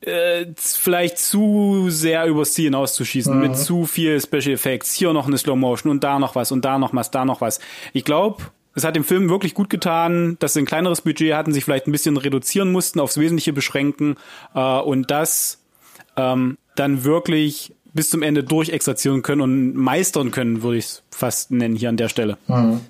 [0.02, 3.42] äh, vielleicht zu sehr übers Ziel hinauszuschießen, mhm.
[3.42, 6.64] mit zu viel Special Effects, hier noch eine Slow Motion und da noch was und
[6.66, 7.60] da noch was, da noch was.
[7.94, 8.44] Ich glaube,
[8.76, 11.88] es hat dem Film wirklich gut getan, dass sie ein kleineres Budget hatten, sich vielleicht
[11.88, 14.18] ein bisschen reduzieren mussten, aufs Wesentliche beschränken
[14.54, 15.63] äh, und das
[16.18, 21.52] ähm, dann wirklich bis zum Ende durchexerzieren können und meistern können, würde ich es fast
[21.52, 22.38] nennen hier an der Stelle.
[22.48, 22.82] Mhm.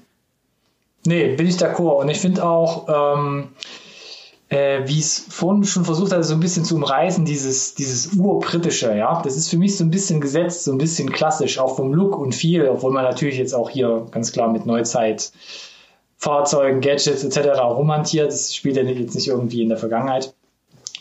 [1.06, 2.02] Nee, bin ich d'accord.
[2.02, 3.50] Und ich finde auch, ähm,
[4.48, 8.96] äh, wie es vorhin schon versucht hat, so ein bisschen zu umreißen, dieses, dieses urbritische,
[8.96, 9.22] ja.
[9.22, 12.18] Das ist für mich so ein bisschen gesetzt, so ein bisschen klassisch, auch vom Look
[12.18, 15.32] und viel, obwohl man natürlich jetzt auch hier ganz klar mit Neuzeit
[16.18, 17.60] Fahrzeugen, Gadgets etc.
[17.60, 18.32] romantiert.
[18.32, 20.34] Das spielt ja jetzt nicht irgendwie in der Vergangenheit.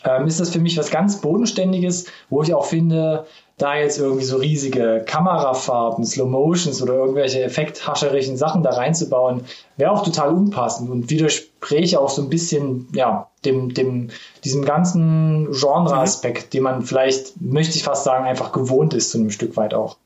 [0.05, 3.25] Ähm, ist das für mich was ganz Bodenständiges, wo ich auch finde,
[3.57, 9.45] da jetzt irgendwie so riesige Kamerafahrten, Slow Motions oder irgendwelche effekthascherischen Sachen da reinzubauen,
[9.77, 14.09] wäre auch total unpassend und widerspräche auch so ein bisschen, ja, dem, dem,
[14.43, 16.49] diesem ganzen Genre-Aspekt, mhm.
[16.49, 19.97] den man vielleicht, möchte ich fast sagen, einfach gewohnt ist, zu einem Stück weit auch.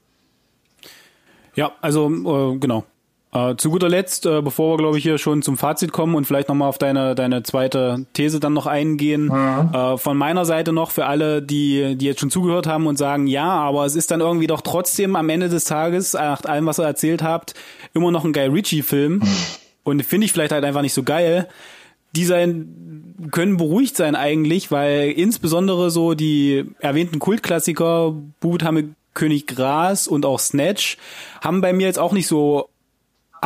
[1.56, 2.84] Ja, also äh, genau.
[3.34, 6.26] Äh, zu guter Letzt, äh, bevor wir, glaube ich, hier schon zum Fazit kommen und
[6.26, 9.74] vielleicht nochmal auf deine, deine zweite These dann noch eingehen, mhm.
[9.74, 13.28] äh, von meiner Seite noch für alle, die, die jetzt schon zugehört haben und sagen,
[13.28, 16.80] ja, aber es ist dann irgendwie doch trotzdem am Ende des Tages, nach allem, was
[16.80, 17.54] ihr erzählt habt,
[17.94, 19.16] immer noch ein Guy Ritchie-Film.
[19.16, 19.28] Mhm.
[19.84, 21.48] Und finde ich vielleicht halt einfach nicht so geil.
[22.16, 28.64] Die sein, können beruhigt sein eigentlich, weil insbesondere so die erwähnten Kultklassiker, Boot,
[29.14, 30.98] König Gras und auch Snatch
[31.42, 32.70] haben bei mir jetzt auch nicht so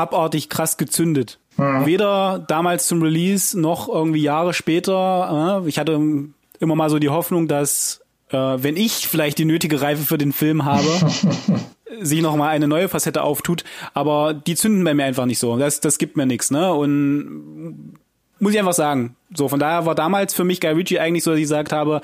[0.02, 1.39] abartig krass gezündet.
[1.58, 1.86] Mhm.
[1.86, 5.62] Weder damals zum Release noch irgendwie Jahre später.
[5.64, 5.99] Äh, ich hatte
[6.60, 10.34] immer mal so die Hoffnung, dass äh, wenn ich vielleicht die nötige Reife für den
[10.34, 10.88] Film habe,
[12.02, 13.64] sich noch mal eine neue Facette auftut.
[13.93, 15.58] Aber die zünden bei mir einfach nicht so.
[15.58, 16.52] Das, das gibt mir nichts.
[16.52, 16.74] Ne?
[16.74, 17.93] Und
[18.39, 19.16] muss ich einfach sagen.
[19.34, 22.02] So, von daher war damals für mich Guy Ritchie eigentlich so, dass ich gesagt habe,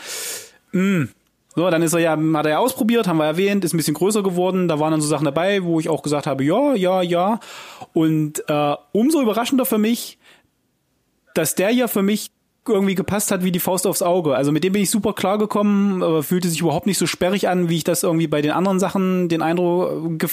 [0.72, 1.10] mh, hm,
[1.58, 3.96] so, dann ist er ja, hat er ja ausprobiert, haben wir erwähnt, ist ein bisschen
[3.96, 4.68] größer geworden.
[4.68, 7.40] Da waren dann so Sachen dabei, wo ich auch gesagt habe, ja, ja, ja.
[7.94, 10.20] Und äh, umso überraschender für mich,
[11.34, 12.30] dass der ja für mich
[12.68, 14.36] irgendwie gepasst hat wie die Faust aufs Auge.
[14.36, 17.48] Also mit dem bin ich super klar gekommen, aber fühlte sich überhaupt nicht so sperrig
[17.48, 20.28] an, wie ich das irgendwie bei den anderen Sachen den Eindruck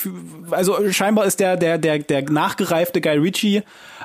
[0.50, 3.62] also scheinbar ist der der der der nachgereifte Guy Ritchie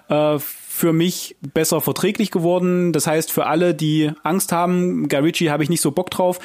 [0.07, 2.93] äh, für mich besser verträglich geworden.
[2.93, 6.39] Das heißt, für alle, die Angst haben, Guy Ritchie habe ich nicht so Bock drauf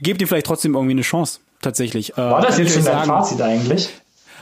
[0.00, 2.12] gebt ihm vielleicht trotzdem irgendwie eine Chance, tatsächlich.
[2.14, 3.90] Äh, War das jetzt schon dein Fazit eigentlich?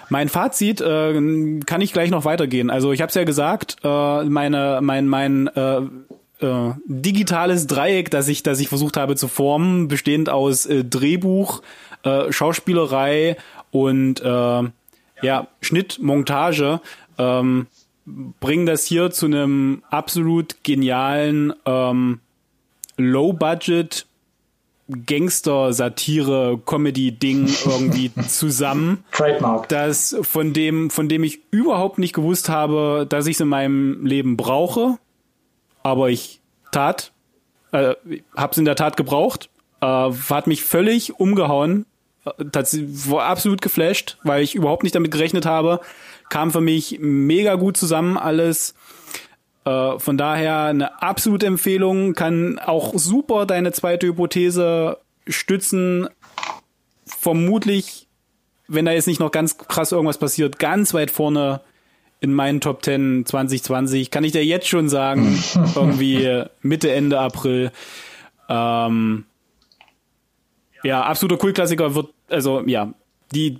[0.08, 2.70] Mein Fazit äh, kann ich gleich noch weitergehen.
[2.70, 5.80] Also ich habe es ja gesagt, äh, meine, mein, mein äh,
[6.40, 11.62] äh, digitales Dreieck, das ich, das ich versucht habe zu formen, bestehend aus äh, Drehbuch,
[12.04, 13.36] äh, Schauspielerei
[13.70, 14.62] und äh,
[15.22, 16.80] ja Schnitt, Montage,
[17.18, 17.66] ähm,
[18.04, 22.20] bringen das hier zu einem absolut genialen ähm,
[22.96, 24.06] Low-Budget
[24.88, 29.04] Gangster-Satire-Comedy-Ding irgendwie zusammen.
[29.12, 29.68] Trademark.
[29.68, 34.06] Das, von dem, von dem ich überhaupt nicht gewusst habe, dass ich es in meinem
[34.06, 34.98] Leben brauche.
[35.82, 36.40] Aber ich
[36.72, 37.12] tat,
[37.72, 37.94] äh,
[38.36, 39.50] hab's in der Tat gebraucht.
[39.80, 41.86] Äh, hat mich völlig umgehauen.
[42.24, 42.44] Äh,
[43.06, 45.80] war absolut geflasht, weil ich überhaupt nicht damit gerechnet habe.
[46.28, 48.74] Kam für mich mega gut zusammen alles.
[49.66, 56.08] Äh, von daher eine absolute Empfehlung, kann auch super deine zweite Hypothese stützen.
[57.04, 58.06] Vermutlich,
[58.68, 61.60] wenn da jetzt nicht noch ganz krass irgendwas passiert, ganz weit vorne
[62.20, 65.36] in meinen Top 10 2020, kann ich dir jetzt schon sagen,
[65.74, 67.72] irgendwie Mitte, Ende April.
[68.48, 69.24] Ähm,
[70.84, 72.94] ja, absoluter Kultklassiker wird, also ja,
[73.34, 73.58] die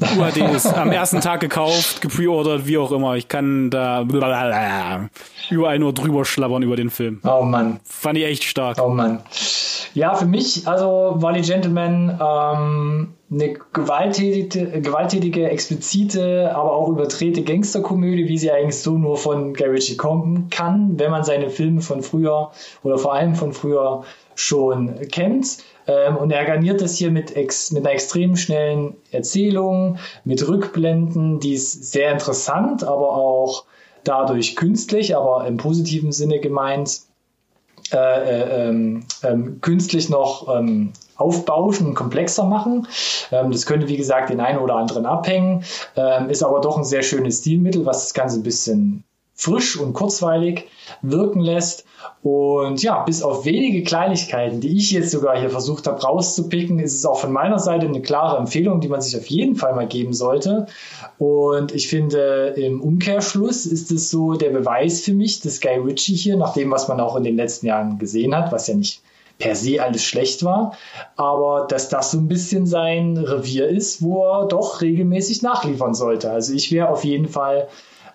[0.00, 3.16] UHD ist am ersten Tag gekauft, gepreordert, wie auch immer.
[3.16, 4.02] Ich kann da
[5.50, 7.20] überall nur drüber schlabbern über den Film.
[7.24, 7.80] Oh Mann.
[7.84, 8.78] Fand ich echt stark.
[8.80, 9.22] Oh Mann.
[9.94, 17.42] Ja, für mich, also war die Gentleman ähm, eine gewalttätige, gewalttätige, explizite, aber auch überdrehte
[17.42, 21.80] Gangsterkomödie, wie sie eigentlich so nur von Gary Ritchie kommen kann, wenn man seine Filme
[21.80, 22.52] von früher
[22.84, 24.04] oder vor allem von früher
[24.34, 25.58] schon kennt.
[25.88, 31.40] Ähm, und er garniert das hier mit, ex, mit einer extrem schnellen Erzählung, mit Rückblenden,
[31.40, 33.64] die ist sehr interessant, aber auch
[34.04, 37.00] dadurch künstlich, aber im positiven Sinne gemeint,
[37.90, 42.86] äh, äh, ähm, ähm, künstlich noch ähm, aufbauschen und komplexer machen.
[43.32, 45.64] Ähm, das könnte, wie gesagt, den einen oder anderen abhängen,
[45.96, 49.04] ähm, ist aber doch ein sehr schönes Stilmittel, was das Ganze ein bisschen
[49.38, 50.64] frisch und kurzweilig
[51.00, 51.84] wirken lässt.
[52.22, 56.94] Und ja, bis auf wenige Kleinigkeiten, die ich jetzt sogar hier versucht habe rauszupicken, ist
[56.94, 59.86] es auch von meiner Seite eine klare Empfehlung, die man sich auf jeden Fall mal
[59.86, 60.66] geben sollte.
[61.18, 66.16] Und ich finde, im Umkehrschluss ist es so der Beweis für mich, dass Guy Ritchie
[66.16, 69.00] hier, nach dem, was man auch in den letzten Jahren gesehen hat, was ja nicht
[69.38, 70.72] per se alles schlecht war,
[71.14, 76.32] aber dass das so ein bisschen sein Revier ist, wo er doch regelmäßig nachliefern sollte.
[76.32, 77.68] Also ich wäre auf jeden Fall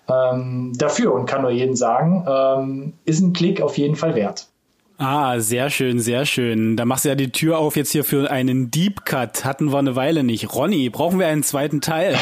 [0.08, 4.48] ähm, dafür und kann nur jedem sagen, ähm, ist ein Klick auf jeden Fall wert.
[4.96, 6.76] Ah, sehr schön, sehr schön.
[6.76, 9.44] Da machst du ja die Tür auf jetzt hier für einen Deep Cut.
[9.44, 10.54] Hatten wir eine Weile nicht.
[10.54, 12.16] Ronny, brauchen wir einen zweiten Teil?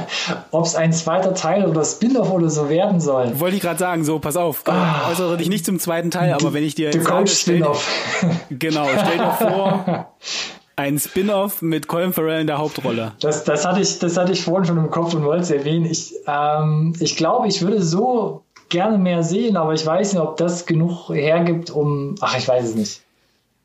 [0.50, 3.38] Ob es ein zweiter Teil oder Spin-off oder so werden soll.
[3.38, 4.64] Wollte ich gerade sagen, so, pass auf.
[4.66, 7.64] Ah, äußere dich nicht zum zweiten Teil, aber wenn ich dir jetzt sage, stell,
[8.50, 10.12] Genau, stell dir vor,
[10.76, 13.12] ein Spin-off mit Colin Farrell in der Hauptrolle.
[13.20, 15.86] Das, das, hatte ich, das hatte ich vorhin schon im Kopf und wollte es erwähnen.
[15.86, 20.36] Ich, ähm, ich glaube, ich würde so gerne mehr sehen, aber ich weiß nicht, ob
[20.36, 22.14] das genug hergibt, um.
[22.20, 23.00] Ach, ich weiß es nicht.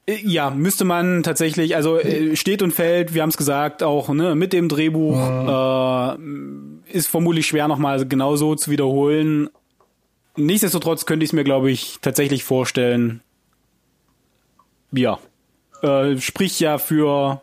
[0.05, 4.09] Äh, ja, müsste man tatsächlich, also äh, steht und fällt, wir haben es gesagt, auch
[4.09, 6.87] ne, mit dem Drehbuch mhm.
[6.89, 9.49] äh, ist vermutlich schwer nochmal genauso zu wiederholen.
[10.37, 13.21] Nichtsdestotrotz könnte ich es mir, glaube ich, tatsächlich vorstellen.
[14.93, 15.19] Ja.
[15.81, 17.41] Äh, spricht ja für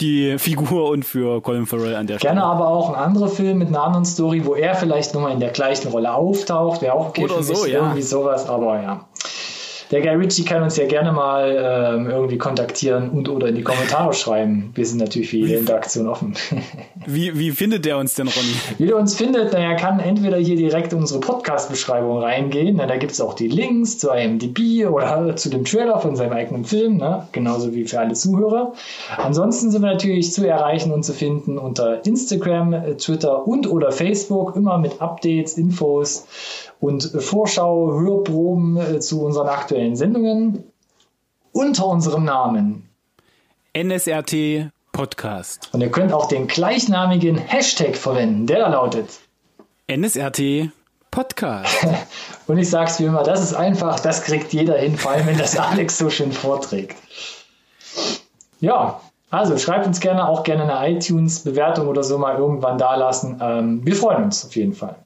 [0.00, 2.34] die Figur und für Colin Farrell an der Stelle.
[2.34, 5.40] Gerne aber auch ein anderer Film mit einer anderen Story, wo er vielleicht nochmal in
[5.40, 6.82] der gleichen Rolle auftaucht.
[6.82, 7.80] Wäre auch okay Oder so, ja.
[7.80, 9.07] Irgendwie sowas, aber ja.
[9.90, 13.62] Der Guy Ritchie kann uns ja gerne mal ähm, irgendwie kontaktieren und oder in die
[13.62, 14.70] Kommentare schreiben.
[14.74, 16.34] Wir sind natürlich für jede Interaktion offen.
[17.06, 18.54] wie, wie findet der uns denn, Ronny?
[18.76, 22.86] Wie der uns findet, na, er kann entweder hier direkt in unsere Podcast-Beschreibung reingehen, na,
[22.86, 26.64] da gibt es auch die Links zu IMDb oder zu dem Trailer von seinem eigenen
[26.66, 27.26] Film, ne?
[27.32, 28.74] genauso wie für alle Zuhörer.
[29.16, 34.54] Ansonsten sind wir natürlich zu erreichen und zu finden unter Instagram, Twitter und oder Facebook,
[34.54, 36.26] immer mit Updates, Infos
[36.80, 40.64] und Vorschau, Hörproben äh, zu unseren aktuellen Sendungen
[41.52, 42.88] unter unserem Namen.
[43.76, 45.70] NSRT Podcast.
[45.72, 49.20] Und ihr könnt auch den gleichnamigen Hashtag verwenden, der da lautet
[49.88, 50.70] NSRT
[51.10, 51.86] Podcast.
[52.46, 55.38] und ich sag's wie immer, das ist einfach, das kriegt jeder hin, vor allem wenn
[55.38, 56.96] das Alex so schön vorträgt.
[58.60, 59.00] Ja,
[59.30, 63.40] also schreibt uns gerne auch gerne eine iTunes-Bewertung oder so mal irgendwann da lassen.
[63.40, 64.96] Ähm, wir freuen uns auf jeden Fall.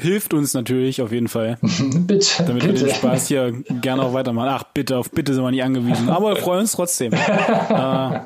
[0.00, 1.58] Hilft uns natürlich auf jeden Fall.
[1.62, 2.44] bitte.
[2.44, 2.80] Damit bitte.
[2.80, 4.48] wir den Spaß hier gerne auch weitermachen.
[4.50, 6.08] Ach, bitte, auf bitte sind wir nicht angewiesen.
[6.08, 7.12] Aber wir freuen uns trotzdem.
[7.68, 8.20] äh,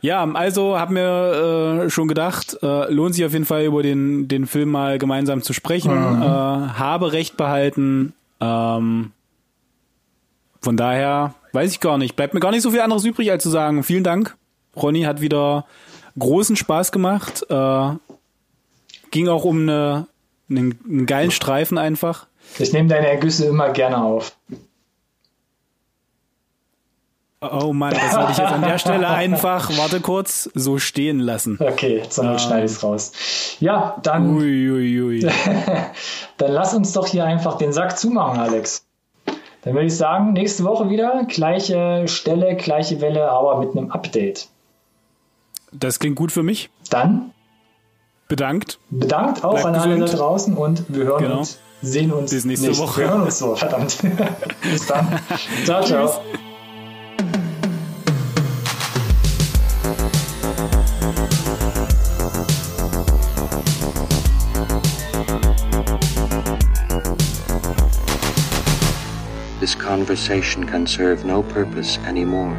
[0.00, 4.28] ja, also hab mir äh, schon gedacht, äh, lohnt sich auf jeden Fall über den,
[4.28, 5.92] den Film mal gemeinsam zu sprechen.
[5.92, 6.22] Mhm.
[6.22, 8.14] Äh, habe Recht behalten.
[8.40, 9.12] Ähm,
[10.60, 12.16] von daher weiß ich gar nicht.
[12.16, 14.36] Bleibt mir gar nicht so viel anderes übrig, als zu sagen, vielen Dank.
[14.74, 15.66] Ronny hat wieder
[16.18, 17.44] großen Spaß gemacht.
[17.48, 17.90] Äh,
[19.10, 20.06] ging auch um eine
[20.48, 22.26] einen, einen geilen Streifen einfach.
[22.58, 24.36] Ich nehme deine Ergüsse immer gerne auf.
[27.40, 31.58] Oh Mann, das wollte ich jetzt an der Stelle einfach, warte kurz, so stehen lassen.
[31.60, 32.38] Okay, zur Not ähm.
[32.38, 33.12] schneide ich es raus.
[33.58, 34.36] Ja, dann.
[34.36, 35.20] Ui, ui, ui.
[36.36, 38.86] dann lass uns doch hier einfach den Sack zumachen, Alex.
[39.62, 44.48] Dann würde ich sagen, nächste Woche wieder, gleiche Stelle, gleiche Welle, aber mit einem Update.
[45.72, 46.70] Das klingt gut für mich.
[46.90, 47.32] Dann
[48.32, 48.78] bedankt.
[48.88, 51.38] Bedankt auch Bleibt an alle da draußen und wir hören genau.
[51.40, 52.80] uns, sehen uns Bis nächste nicht.
[52.80, 53.02] Woche.
[53.02, 53.98] Wir hören uns so, verdammt.
[54.72, 55.20] Bis dann.
[55.66, 56.20] ciao, ciao.
[69.60, 72.56] This conversation can serve no purpose anymore.